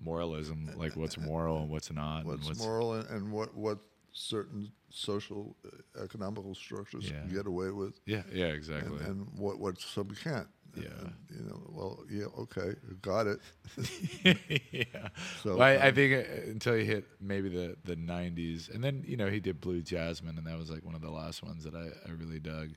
[0.00, 2.24] moralism, like what's moral and what's not.
[2.24, 3.78] what's, and what's moral and, and what what
[4.12, 8.98] certain social uh, economical structures can get away with, Yeah, yeah, exactly.
[9.04, 10.48] and what what some can't.
[10.76, 10.84] Yeah.
[11.00, 13.40] And, you know, well, yeah, okay, got it.
[14.72, 15.08] yeah.
[15.42, 18.72] So, well, I, I um, think uh, until he hit maybe the, the 90s.
[18.72, 21.10] And then, you know, he did Blue Jasmine, and that was like one of the
[21.10, 22.70] last ones that I, I really dug.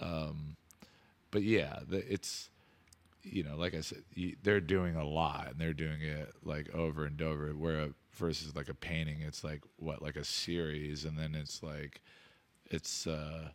[0.00, 0.56] Um,
[1.30, 2.50] but yeah, the, it's,
[3.22, 6.74] you know, like I said, you, they're doing a lot and they're doing it like
[6.74, 7.50] over and over.
[7.50, 7.88] Where a,
[8.18, 11.04] versus like a painting, it's like what, like a series.
[11.04, 12.02] And then it's like,
[12.66, 13.48] it's, uh,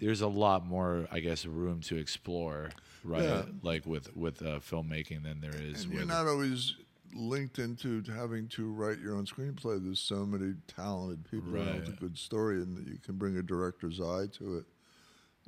[0.00, 2.70] there's a lot more, I guess, room to explore,
[3.04, 3.22] right?
[3.22, 3.42] Yeah.
[3.62, 6.76] Like with with uh, filmmaking than there is And with you're not always
[7.14, 9.82] linked into having to write your own screenplay.
[9.84, 13.16] There's so many talented people who know it's a good story, and that you can
[13.16, 14.64] bring a director's eye to it.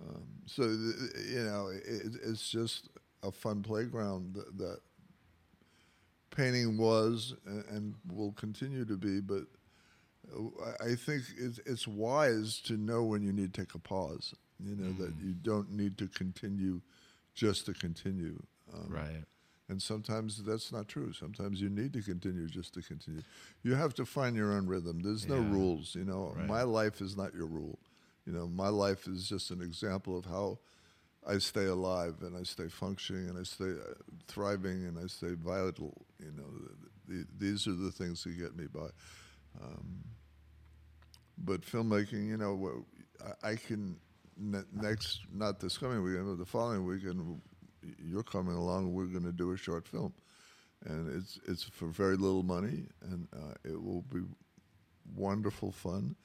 [0.03, 2.91] Um, so th- you know, it, it's just
[3.22, 4.80] a fun playground that, that
[6.37, 9.20] painting was and, will continue to be.
[9.20, 9.45] But
[10.80, 14.34] I- think it's, it's wise to know when you need to take a pause.
[14.59, 16.80] You know that you don't need to continue
[17.34, 18.43] just to continue.
[18.72, 19.24] Um, right.
[19.68, 21.12] and sometimes that's not true.
[21.12, 23.22] Sometimes you need to continue just to continue.
[23.62, 25.01] You have to find your own rhythm.
[25.03, 25.95] There's no rules.
[25.95, 26.47] You know, Right.
[26.47, 27.78] my life is not your rule.
[28.26, 30.59] You know, my life is just an example of how
[31.27, 33.95] I stay alive and I stay functioning and I stay uh,
[34.29, 36.07] thriving and I stay vital.
[36.20, 36.45] You know,
[37.09, 38.89] the, the, these are the things that get me by.
[39.61, 40.05] Um,
[41.39, 42.85] but filmmaking, you know,
[43.43, 43.97] I, I can
[44.37, 47.41] ne- next, not this coming weekend, but the following weekend,
[48.03, 48.93] you're coming along.
[48.93, 50.12] We're going to do a short film,
[50.85, 54.20] and it's it's for very little money, and uh, it will be
[55.14, 56.16] wonderful fun.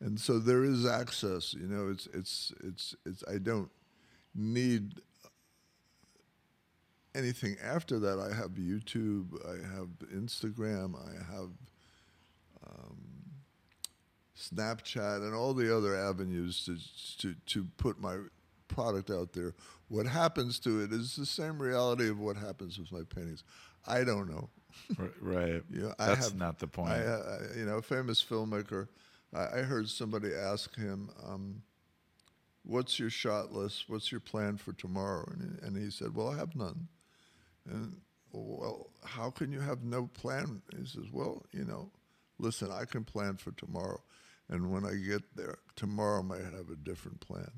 [0.00, 1.52] And so there is access.
[1.52, 3.24] You know, it's it's it's it's.
[3.28, 3.70] I don't
[4.34, 5.00] need
[7.14, 8.18] anything after that.
[8.18, 9.26] I have YouTube.
[9.46, 10.94] I have Instagram.
[10.96, 11.50] I have
[12.66, 12.98] um,
[14.38, 16.76] Snapchat and all the other avenues to,
[17.18, 18.16] to, to put my
[18.68, 19.54] product out there.
[19.88, 23.42] What happens to it is the same reality of what happens with my paintings.
[23.86, 24.48] I don't know.
[25.20, 25.62] Right.
[25.70, 26.90] You know, I That's have- not the point.
[26.92, 28.88] I, uh, you know, a famous filmmaker.
[29.34, 31.62] I, I heard somebody ask him, um,
[32.62, 33.84] "What's your shot list?
[33.88, 36.88] What's your plan for tomorrow?" And he, and he said, "Well, I have none."
[37.68, 38.00] And
[38.32, 40.62] well, how can you have no plan?
[40.76, 41.90] He says, "Well, you know,
[42.38, 44.00] listen, I can plan for tomorrow,
[44.48, 47.50] and when I get there, tomorrow I might have a different plan."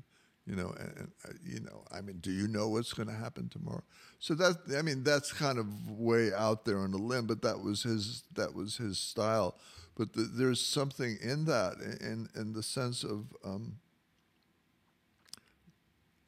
[0.45, 3.15] You know, and, and uh, you know, I mean, do you know what's going to
[3.15, 3.83] happen tomorrow?
[4.19, 7.61] So that, I mean, that's kind of way out there on the limb, but that
[7.61, 9.55] was his, that was his style.
[9.95, 13.77] But the, there's something in that, in in the sense of um,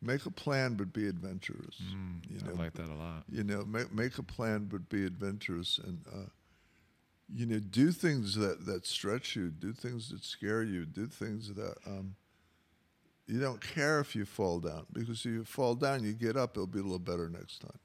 [0.06, 1.80] make a plan but be adventurous.
[2.30, 3.24] you I know, like that a lot.
[3.32, 6.30] you know, make make a plan but be adventurous, and uh,
[7.34, 11.54] you know, do things that that stretch you, do things that scare you, do things
[11.56, 12.16] that um,
[13.28, 16.52] you don't care if you fall down because if you fall down, you get up,
[16.56, 17.80] it'll be a little better next time.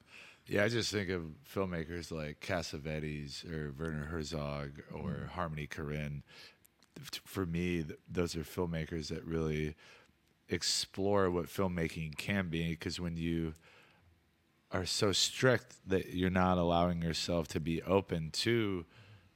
[0.47, 1.23] Yeah, I just think of
[1.55, 5.29] filmmakers like Cassavetes or Werner Herzog or Mm.
[5.29, 6.23] Harmony Korine.
[7.25, 9.75] For me, th- those are filmmakers that really
[10.51, 12.71] explore what filmmaking can be.
[12.71, 13.55] Because when you
[14.73, 18.85] are so strict that you're not allowing yourself to be open to,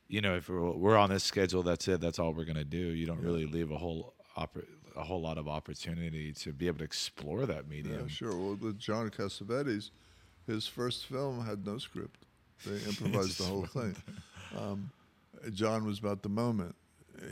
[0.09, 2.01] you know, if we're, we're on this schedule, that's it.
[2.01, 2.79] That's all we're gonna do.
[2.79, 6.79] You don't really leave a whole oppor- a whole lot of opportunity to be able
[6.79, 8.03] to explore that medium.
[8.03, 8.37] Yeah, sure.
[8.37, 9.91] Well, with John Cassavetes,
[10.47, 12.27] his first film had no script.
[12.65, 13.97] They improvised the whole thing.
[14.57, 14.91] Um,
[15.53, 16.77] John was about the moment.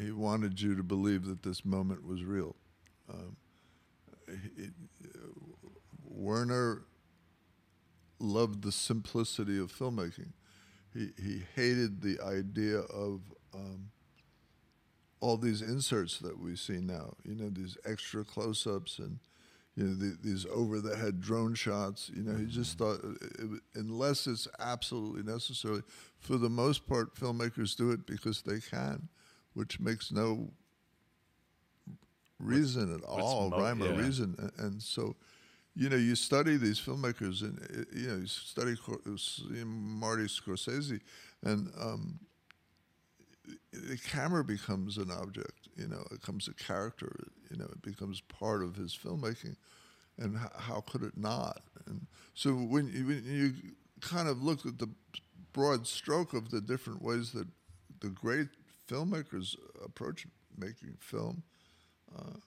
[0.00, 2.56] He wanted you to believe that this moment was real.
[3.12, 3.36] Um,
[4.40, 4.68] he,
[6.08, 6.82] Werner
[8.18, 10.32] loved the simplicity of filmmaking.
[10.94, 13.20] He he hated the idea of
[13.54, 13.90] um,
[15.20, 17.14] all these inserts that we see now.
[17.24, 19.18] You know, these extra close-ups and
[19.74, 22.10] you know the, these over-the-head drone shots.
[22.14, 25.82] You know, he just thought it, it, unless it's absolutely necessary.
[26.18, 29.08] For the most part, filmmakers do it because they can,
[29.54, 30.50] which makes no
[32.42, 34.50] reason at all, mo- rhyme or reason.
[34.58, 35.16] And so,
[35.74, 37.58] you know, you study these filmmakers, and
[37.94, 41.00] you know, you study Cor- s- you know, Marty Scorsese,
[41.42, 42.18] and um,
[43.72, 45.68] the camera becomes an object.
[45.76, 47.12] You know, it becomes a character.
[47.50, 49.56] You know, it becomes part of his filmmaking,
[50.18, 51.60] and h- how could it not?
[51.86, 53.52] And so when you, when you
[54.00, 54.88] kind of look at the
[55.52, 57.46] broad stroke of the different ways that
[58.00, 58.48] the great
[58.88, 60.26] filmmakers approach
[60.56, 61.42] making film,
[62.18, 62.38] uh,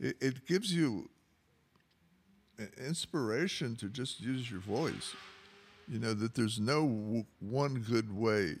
[0.00, 1.08] it, it gives you
[2.78, 5.14] inspiration to just use your voice.
[5.88, 8.56] You know that there's no w- one good way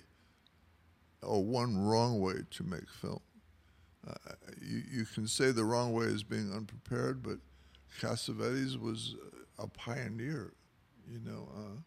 [1.22, 3.20] or one wrong way to make film.
[4.06, 4.14] Uh,
[4.60, 7.38] you, you can say the wrong way is being unprepared, but
[8.00, 9.14] Cassavetes was
[9.58, 10.52] a pioneer,
[11.10, 11.48] you know.
[11.56, 11.80] Uh,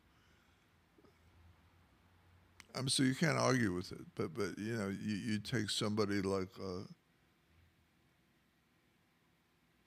[2.80, 6.22] um, so you can't argue with it, but but you know you, you take somebody
[6.22, 6.84] like uh,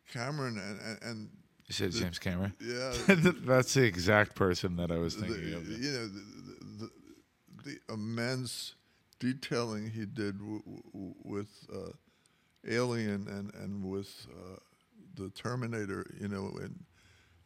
[0.09, 1.29] Cameron and and, and
[1.67, 2.55] You said the- James Cameron.
[2.61, 2.93] yeah,
[3.45, 5.69] That's the exact person that I was the, thinking of.
[5.69, 6.25] you know the,
[6.79, 6.91] the,
[7.65, 8.75] the immense
[9.21, 11.91] detailing he did w- w- with uh,
[12.69, 14.57] Alien and and with uh,
[15.15, 16.85] the Terminator, you know, and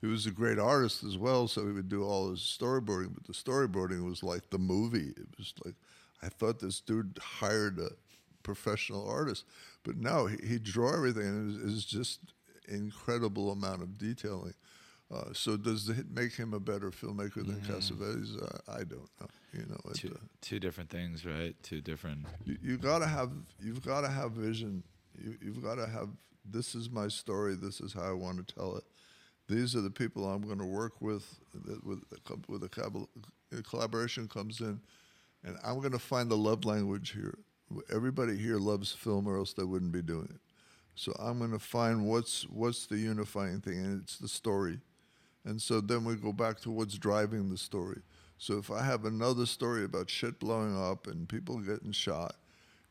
[0.01, 1.47] he was a great artist as well.
[1.49, 5.13] So he would do all his storyboarding, but the storyboarding was like the movie.
[5.17, 5.75] It was like
[6.23, 7.91] I thought this dude hired a
[8.43, 9.45] professional artist,
[9.85, 12.21] but no, he, he'd draw everything, and it was, it was just
[12.69, 14.55] incredible amount of detailing.
[15.13, 18.43] Uh, so does it make him a better filmmaker than Cassavetes?
[18.43, 19.27] Uh, I don't know.
[19.53, 21.55] You know, it, two, uh, two different things, right?
[21.63, 22.25] Two different.
[22.47, 24.83] you, you gotta have you've gotta have vision.
[25.23, 26.09] You, you've gotta have
[26.45, 27.55] this is my story.
[27.55, 28.85] This is how I want to tell it.
[29.49, 31.27] These are the people I'm going to work with.
[31.67, 32.01] That with
[32.49, 34.81] with a collaboration comes in,
[35.45, 37.39] and I'm going to find the love language here.
[37.93, 40.41] Everybody here loves film, or else they wouldn't be doing it.
[40.95, 44.81] So I'm going to find what's what's the unifying thing, and it's the story.
[45.45, 48.03] And so then we go back to what's driving the story.
[48.39, 52.37] So if I have another story about shit blowing up and people getting shot,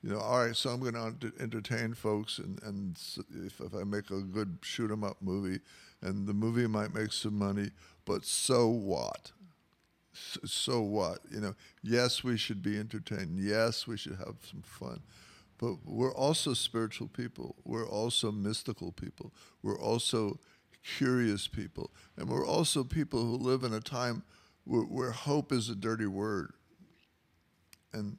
[0.01, 2.97] you know, all right, so I'm going to entertain folks, and and
[3.45, 5.59] if, if I make a good shoot 'em up movie,
[6.01, 7.71] and the movie might make some money,
[8.05, 9.31] but so what?
[10.13, 11.19] So what?
[11.31, 13.39] You know, yes, we should be entertained.
[13.39, 15.01] Yes, we should have some fun.
[15.61, 17.55] But we're also spiritual people.
[17.63, 19.31] We're also mystical people.
[19.61, 20.39] We're also
[20.83, 21.91] curious people.
[22.17, 24.23] And we're also people who live in a time
[24.65, 26.53] where, where hope is a dirty word.
[27.93, 28.17] And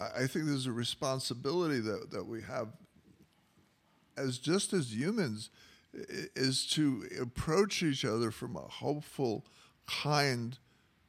[0.00, 2.68] I think there's a responsibility that, that we have
[4.16, 5.50] as just as humans
[6.34, 9.46] is to approach each other from a hopeful,
[9.86, 10.58] kind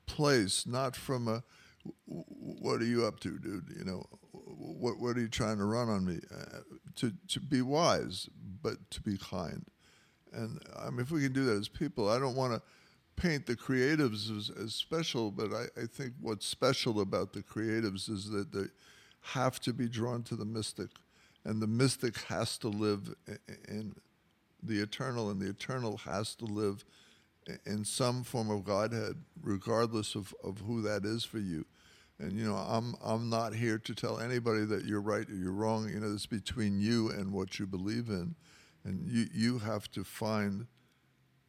[0.05, 1.43] place, not from a
[2.07, 3.73] "W- w- what are you up to, dude?
[3.77, 4.05] You know,
[4.57, 6.19] what what are you trying to run on me?
[6.33, 6.59] Uh,
[6.95, 8.29] to to be wise,
[8.61, 9.65] but to be kind.
[10.33, 12.61] And I mean, if we can do that as people, I don't want to
[13.15, 18.09] paint the creatives as, as special, but I, I think what's special about the creatives
[18.09, 18.65] is that they
[19.21, 20.89] have to be drawn to the mystic,
[21.43, 23.95] and the mystic has to live i- i- in
[24.61, 26.83] the eternal, and the eternal has to live
[27.65, 31.65] in some form of Godhead, regardless of, of who that is for you.
[32.19, 35.51] And you know, I'm I'm not here to tell anybody that you're right or you're
[35.51, 35.87] wrong.
[35.89, 38.35] You know, it's between you and what you believe in,
[38.83, 40.65] and you you have to find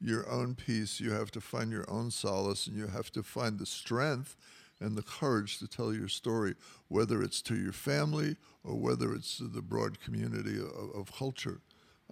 [0.01, 1.01] your own peace.
[1.01, 4.37] You have to find your own solace, and you have to find the strength
[4.81, 6.55] and the courage to tell your story,
[6.89, 11.61] whether it's to your family or whether it's to the broad community of, of culture.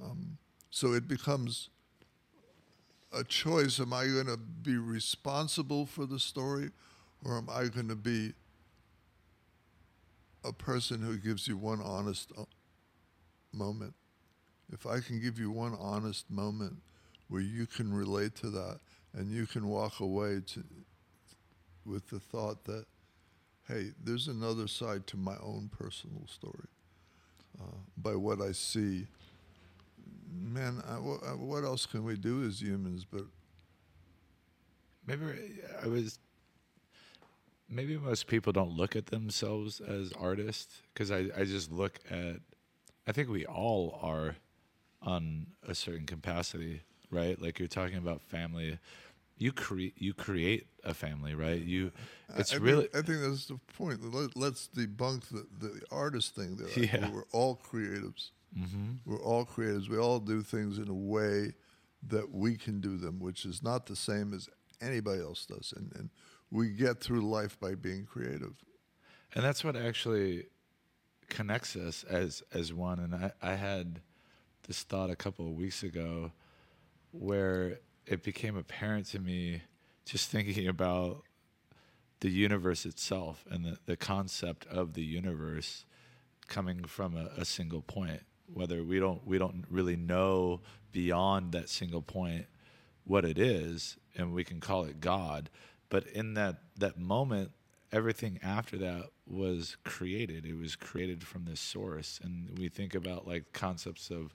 [0.03, 0.39] Um,
[0.71, 1.71] so it becomes
[3.13, 3.79] a choice.
[3.79, 6.71] Am I going to be responsible for the story,
[7.25, 8.33] or am I going to be
[10.47, 12.45] a person who gives you one honest uh,
[13.53, 13.95] moment?
[14.73, 16.79] If I can give you one honest moment
[17.29, 18.81] where you can relate to that
[19.15, 20.65] and you can walk away to,
[21.85, 22.87] with the thought that,
[23.69, 26.69] hey, there's another side to my own personal story
[27.61, 29.07] uh, by what I see.
[30.33, 33.05] Man, I, what else can we do as humans?
[33.09, 33.25] But
[35.07, 35.23] Maybe
[35.83, 36.19] I was.
[37.69, 42.37] Maybe most people don't look at themselves as artists because I, I just look at.
[43.09, 44.37] I think we all are
[45.03, 47.41] on a certain capacity, right?
[47.41, 48.79] Like you're talking about family.
[49.39, 51.61] You create you create a family, right?
[51.61, 51.93] You
[52.37, 54.15] it's I, really Think, I think that's the point.
[54.15, 56.57] Let, let's debunk the, the artist thing.
[56.57, 57.11] There, Yeah.
[57.11, 58.31] we're all creatives.
[58.59, 58.93] Mm-hmm.
[59.05, 59.89] We're all creatives.
[59.89, 61.53] We all do things in a way
[62.09, 64.49] that we can do them, which is not the same as
[64.81, 65.75] anybody else does.
[65.77, 66.11] And, and
[66.51, 68.55] we get through life by being creative.
[69.35, 70.47] and that's what actually
[71.29, 74.01] connects us as as one and I, I had
[74.67, 76.33] this thought a couple of weeks ago
[77.11, 79.63] where it became apparent to me
[80.05, 81.23] just thinking about
[82.21, 85.85] the universe itself and the, the concept of the universe
[86.47, 88.23] coming from a, a single point
[88.53, 90.61] whether we don't we don't really know
[90.93, 92.47] beyond that single point
[93.05, 95.51] what it is and we can call it god
[95.97, 97.53] but in that that moment
[97.91, 100.45] everything after that was created.
[100.45, 102.21] It was created from this source.
[102.23, 104.35] And we think about like concepts of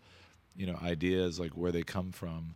[0.55, 2.55] you know ideas like where they come from.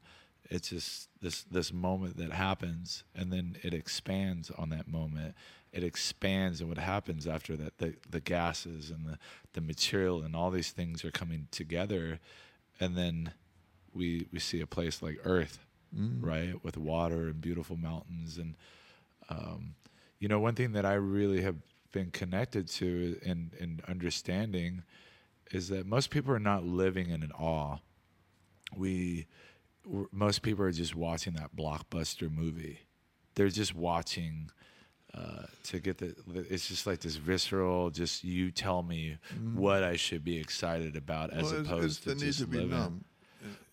[0.50, 5.36] It's just this this moment that happens and then it expands on that moment.
[5.72, 9.20] It expands and what happens after that the, the gases and the,
[9.54, 12.18] the material and all these things are coming together.
[12.80, 13.34] And then
[13.94, 15.60] we we see a place like earth
[15.96, 16.18] mm.
[16.26, 18.56] right with water and beautiful mountains and
[19.30, 19.76] um,
[20.20, 21.56] you know one thing that i really have
[21.92, 24.84] been connected to and and understanding
[25.52, 27.78] is that most people are not living in an awe
[28.76, 29.28] we
[30.12, 32.80] most people are just watching that blockbuster movie.
[33.36, 34.50] They're just watching
[35.14, 36.16] uh, to get the.
[36.28, 37.92] the- It's just like this visceral.
[37.92, 39.18] Just you tell me
[39.54, 42.48] what I should be excited about, as well, opposed it's the to need just to
[42.48, 42.72] be living.
[42.72, 43.06] numb.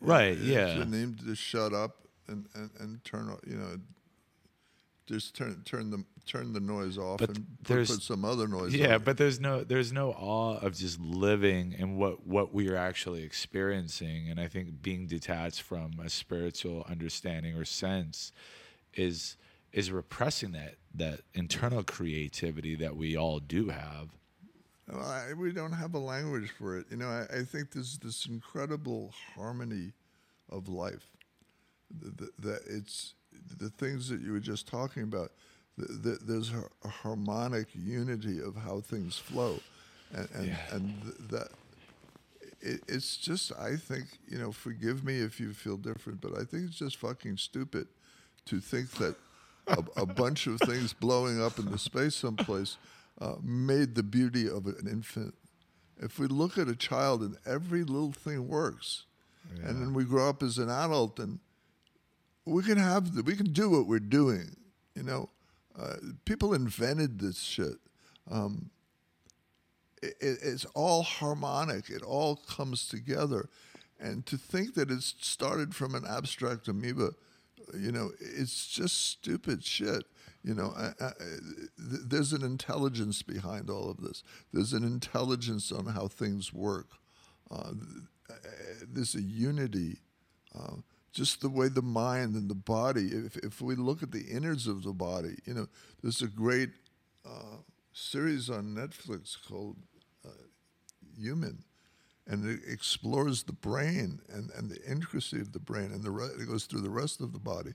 [0.03, 0.75] Right, It's yeah.
[0.81, 1.97] the need to shut up
[2.29, 3.77] and, and, and turn, you know,
[5.13, 8.75] just turn turn the turn the noise off But and put, some other noise.
[8.75, 12.77] Yeah, but there's no there's no awe of just living and what what we are
[12.77, 18.33] actually experiencing, and I think being detached from a spiritual understanding or sense
[18.95, 19.37] is
[19.73, 24.09] is repressing that that internal creativity that we all do have.
[24.91, 26.87] Well, I, we don't have a language for it.
[26.91, 29.93] You know, I, I think there's this incredible harmony
[30.51, 31.07] of life.
[32.01, 33.15] That that it's
[33.59, 35.31] the things that you were just talking about.
[35.79, 39.61] th th there's a, a harmonic unity of how things flow,
[40.15, 40.75] and and, Yeah.
[40.75, 41.49] and th- that
[42.61, 43.53] it, it's just.
[43.59, 44.53] I think you know.
[44.53, 47.87] Forgive me if you feel different, but I think it's just fucking stupid
[48.47, 49.15] to think that
[49.67, 52.77] a, a bunch of things blowing up into space someplace
[53.21, 55.35] uh, made the beauty of an infant
[56.01, 59.05] if we look at a child and every little thing works,
[59.65, 61.39] and then we grow up as an adult and
[62.45, 64.57] we can have the, we can do what we're doing.
[64.95, 65.31] You know,
[65.79, 67.77] uh, people invented this shit.
[68.31, 68.71] Um,
[70.03, 71.89] it, it's all harmonic.
[71.89, 73.49] It all comes together,
[74.01, 77.13] and to think that it's started from an abstract amoeba,
[77.79, 80.05] you know, it's just stupid shit.
[80.43, 84.25] You know, I, I, th- there's an intelligence behind all of this.
[84.53, 86.89] There's an intelligence on how things work.
[87.49, 87.73] Uh,
[88.89, 89.99] there's a unity.
[90.55, 90.77] Uh,
[91.13, 94.67] just the way the mind and the body, if, if we look at the innards
[94.67, 95.69] of the body, you know,
[96.03, 96.71] there's a great
[97.27, 97.59] uh,
[97.93, 99.77] series on Netflix called
[100.25, 100.31] uh,
[101.19, 101.63] Human,
[102.27, 106.31] and it explores the brain and, and the intricacy of the brain, and the re-
[106.41, 107.75] it goes through the rest of the body.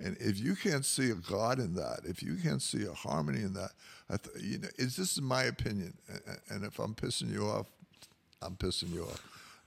[0.00, 3.40] And if you can't see a God in that, if you can't see a harmony
[3.40, 3.72] in that,
[4.08, 7.66] th- you know, it's this is my opinion, and, and if I'm pissing you off,
[8.40, 9.22] I'm pissing you off.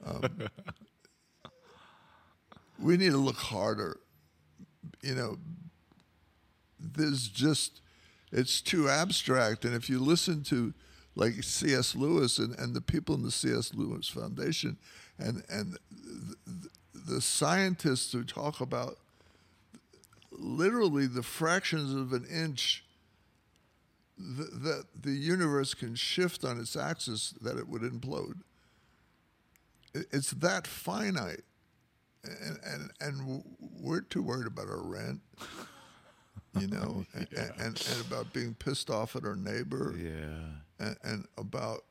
[0.05, 0.49] Um,
[2.81, 3.99] we need to look harder.
[5.01, 5.37] You know,
[6.79, 7.81] there's just
[8.31, 10.73] it's too abstract, and if you listen to
[11.15, 11.95] like C.S.
[11.95, 13.73] Lewis and, and the people in the C.S.
[13.73, 14.77] Lewis Foundation,
[15.17, 18.97] and and the, the scientists who talk about
[20.31, 22.83] literally the fractions of an inch
[24.17, 28.41] that the universe can shift on its axis that it would implode.
[29.93, 31.43] It's that finite,
[32.23, 33.43] and and and
[33.79, 35.21] we're too worried about our rent,
[36.59, 37.23] you know, yeah.
[37.41, 41.81] and, and, and about being pissed off at our neighbor, yeah, and, and about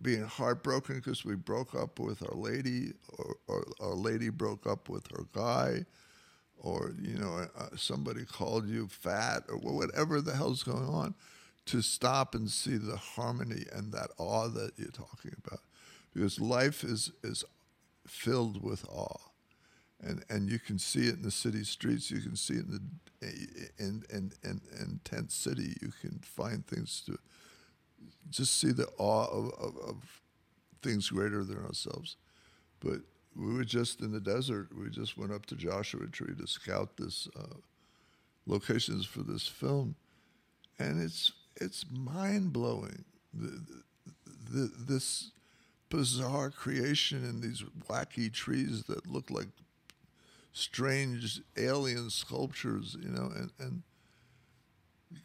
[0.00, 4.88] being heartbroken because we broke up with our lady, or, or our lady broke up
[4.88, 5.84] with her guy,
[6.58, 11.14] or you know uh, somebody called you fat, or whatever the hell's going on,
[11.66, 15.60] to stop and see the harmony and that awe that you're talking about
[16.14, 17.44] because life is is
[18.08, 19.30] filled with awe,
[20.00, 22.10] and and you can see it in the city streets.
[22.10, 23.28] You can see it in the
[23.78, 25.76] in in in, in tent city.
[25.80, 27.18] You can find things to
[28.30, 30.22] just see the awe of, of, of
[30.82, 32.16] things greater than ourselves.
[32.80, 33.00] But
[33.34, 34.68] we were just in the desert.
[34.76, 37.56] We just went up to Joshua Tree to scout this uh,
[38.46, 39.94] locations for this film,
[40.78, 43.04] and it's it's mind blowing.
[43.32, 43.62] The,
[44.50, 45.30] the, this
[45.90, 49.48] bizarre creation in these wacky trees that look like
[50.52, 53.82] strange alien sculptures, you know, and, and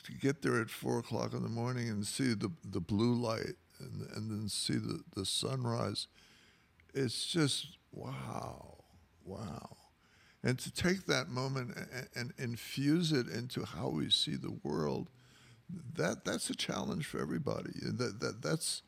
[0.04, 3.56] to get there at four o'clock in the morning and see the, the blue light
[3.80, 6.08] and, and then see the, the sunrise,
[6.94, 8.78] it's just wow,
[9.26, 9.76] wow.
[10.44, 15.10] And to take that moment and, and infuse it into how we see the world,
[15.96, 17.72] that, that's a challenge for everybody.
[17.82, 18.82] That, that, that's,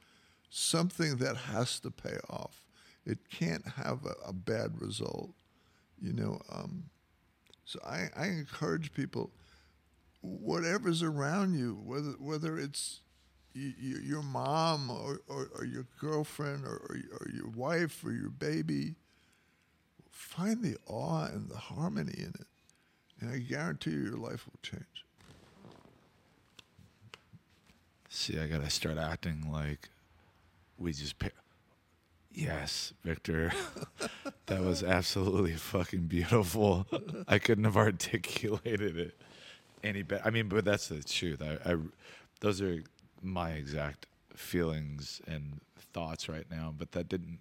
[0.56, 2.62] something that has to pay off.
[3.06, 5.32] It can't have a, a bad result,
[6.02, 6.40] you know.
[6.50, 6.86] Um,
[7.66, 9.32] so I, I encourage people,
[10.22, 13.02] whatever's around you, whether whether it's
[13.54, 18.96] your mom or, or, or, your girlfriend or, or, your wife or your baby,
[20.12, 22.48] find the awe and the harmony in it,
[23.22, 25.06] and I guarantee you, your life will change.
[28.10, 29.90] See, I gotta start acting like
[30.78, 31.16] we just.
[32.32, 33.54] Yes, Victor.
[34.48, 36.86] that was absolutely fucking beautiful.
[37.28, 39.18] I couldn't have articulated it
[39.84, 40.22] any better.
[40.26, 41.42] I mean, but that's the truth.
[41.42, 41.78] I, I,
[42.42, 42.84] those are
[43.22, 45.62] my exact feelings and
[45.94, 46.74] thoughts right now.
[46.78, 47.40] But that didn't.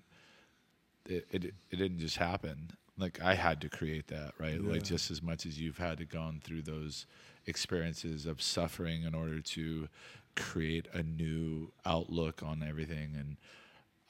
[1.07, 2.71] It, it it didn't just happen.
[2.97, 4.61] Like I had to create that, right?
[4.63, 4.73] Yeah.
[4.73, 7.07] Like just as much as you've had to gone through those
[7.47, 9.89] experiences of suffering in order to
[10.37, 13.37] create a new outlook on everything and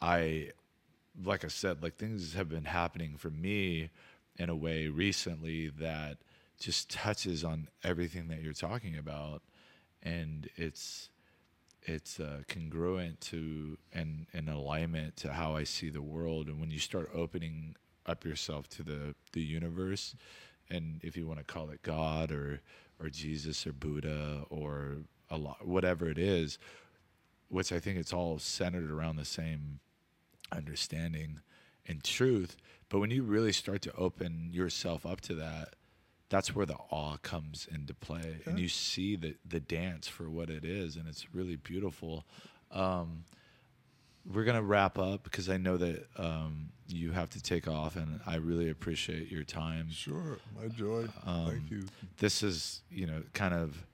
[0.01, 0.51] i
[1.25, 3.91] like i said like things have been happening for me
[4.37, 6.19] in a way recently that
[6.59, 9.43] just touches on everything that you're talking about
[10.03, 11.09] and it's
[11.87, 16.49] it's uh, congruent to and in alignment to how I see the world.
[16.49, 17.77] And when you start opening
[18.07, 20.15] up yourself to the the universe,
[20.71, 22.61] and if you want to call it God or
[23.01, 24.99] or Jesus or Buddha or
[25.35, 26.59] Allah, whatever it is,
[27.49, 29.81] which I think it's all centered around the same
[30.53, 31.41] understanding
[31.87, 32.57] and truth.
[32.89, 35.75] But when you really start to open yourself up to that,
[36.29, 40.51] that's where the awe comes into play, and you see the the dance for what
[40.51, 42.25] it is, and it's really beautiful.
[42.73, 43.25] Um,
[44.33, 48.21] we're gonna wrap up because I know that um, you have to take off, and
[48.27, 49.91] I really appreciate your time.
[49.91, 51.07] Sure, my joy.
[51.27, 51.85] Um, Thank you.
[52.19, 53.87] This is, you know, kind of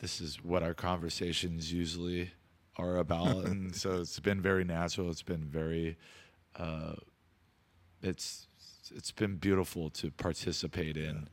[0.00, 2.30] this is what our conversations usually
[2.76, 5.10] are about, and so it's been very natural.
[5.10, 5.96] It's been very,
[6.56, 6.94] uh,
[8.02, 8.46] it's
[8.94, 11.28] it's been beautiful to participate in,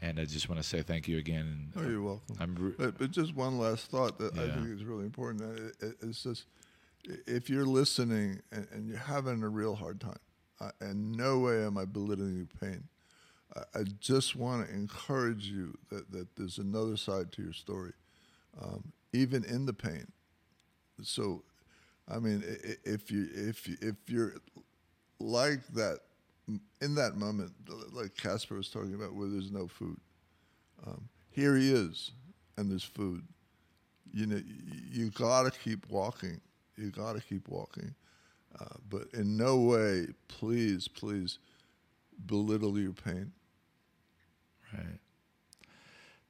[0.00, 1.72] and I just want to say thank you again.
[1.76, 2.36] Oh, you're welcome.
[2.40, 5.42] I'm re- But, but just one last thought that I think is really important.
[5.58, 6.46] it- it- It's just
[7.26, 10.18] if you're listening and, and you're having a real hard time,
[10.60, 12.84] uh, in no way am I belittling your pain.
[13.56, 17.92] I, just want to encourage you that, that there's another side to your story,
[18.62, 20.06] um, even in the pain.
[21.02, 21.42] So,
[22.08, 22.42] I mean,
[22.84, 24.34] if you if you, if you're
[25.18, 26.00] like that
[26.80, 27.52] in that moment,
[27.92, 29.98] like Casper was talking about, where there's no food,
[30.86, 32.12] um, here he is,
[32.56, 33.22] and there's food.
[34.12, 34.42] You know,
[34.90, 36.40] you gotta keep walking.
[36.76, 37.94] You gotta keep walking,
[38.58, 41.38] uh, but in no way, please, please,
[42.26, 43.32] belittle your pain.
[44.72, 44.98] Right.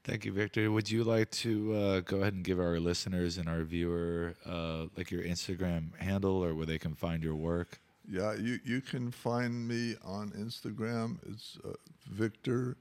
[0.05, 0.71] Thank you, Victor.
[0.71, 4.87] Would you like to uh, go ahead and give our listeners and our viewer uh,
[4.97, 7.79] like your Instagram handle or where they can find your work?
[8.11, 11.19] Yeah, you, you can find me on Instagram.
[11.31, 11.73] It's uh,
[12.07, 12.79] Victor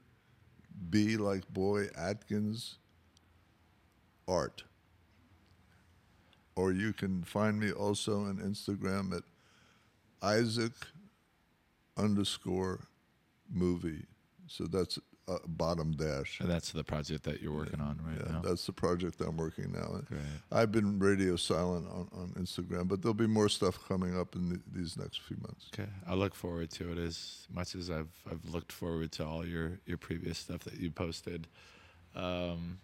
[0.88, 2.78] B like boy Atkins
[4.26, 4.64] art.
[6.56, 9.22] Or you can find me also on Instagram at
[10.22, 10.72] Isaac
[11.96, 12.88] underscore
[13.52, 14.06] movie.
[14.46, 14.98] So that's
[15.28, 16.40] uh, bottom dash.
[16.40, 18.40] And that's the project that you're working on right Yeah, now.
[18.40, 20.00] that's the project I'm working now.
[20.08, 20.20] Great.
[20.50, 24.48] I've been radio silent on, on Instagram, but there'll be more stuff coming up in
[24.48, 25.68] the, these next few months.
[25.74, 29.46] Okay, I look forward to it as much as I've I've looked forward to all
[29.46, 31.46] your your previous stuff that you posted.
[32.16, 32.78] Um,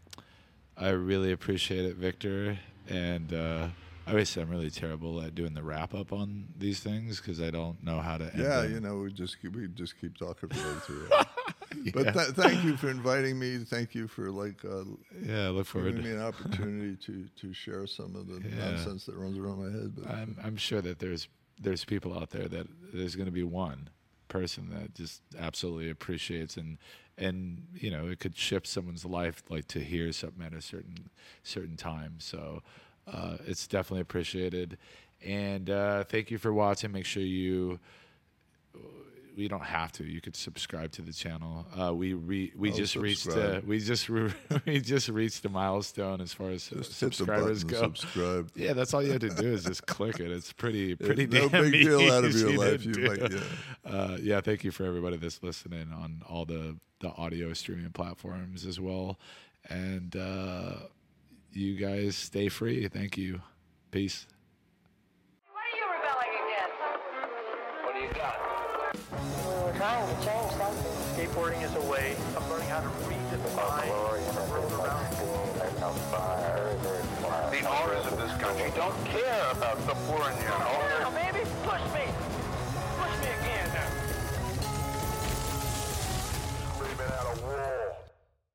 [0.77, 2.59] I really appreciate it, Victor,
[2.89, 3.69] and uh,
[4.07, 7.83] obviously I'm really terrible at doing the wrap up on these things because I don't
[7.83, 8.25] know how to.
[8.25, 8.73] End Yeah, them.
[8.75, 11.27] you know, we just keep, we just keep talking for hours.
[11.93, 13.59] But th- thank you for inviting me.
[13.59, 14.85] Thank you for like uh,
[15.25, 15.97] Yeah, I look forward.
[15.97, 18.65] giving me an opportunity to to share some of the Yeah.
[18.65, 19.95] nonsense that runs around my head.
[19.97, 21.29] But I'm I'm sure that there's
[21.61, 23.91] there's people out there that there's going to be one
[24.29, 26.79] person that just absolutely appreciates and
[27.17, 31.11] and you know it could shift someone's life like to hear something at a certain
[31.45, 32.61] certain time so
[33.07, 34.77] uh, it's definitely appreciated
[35.25, 37.79] and uh, thank you for watching make sure you
[39.37, 40.05] we don't have to.
[40.05, 41.67] You could subscribe to the channel.
[41.79, 44.33] Uh, we re, we Oh, just reached uh, we just re,
[44.67, 47.81] we just reached a milestone as far as just subscribers go.
[47.81, 48.51] subscribe.
[48.57, 50.31] Yeah, that's all you have to do is just click it.
[50.31, 52.85] It's pretty pretty no damn big deal out of your life.
[52.85, 53.41] You might, yeah.
[53.85, 58.65] Uh, yeah, thank you for everybody that's listening on all the the audio streaming platforms
[58.65, 59.19] as well,
[59.69, 60.75] and uh,
[61.53, 62.89] you guys stay free.
[62.89, 63.41] Thank you.
[63.91, 64.27] Peace.
[70.23, 73.87] Skateboarding is a way of learning how to redefine
[74.35, 75.27] the world around you.
[77.51, 80.94] The owners of this country don't care about the poor and know,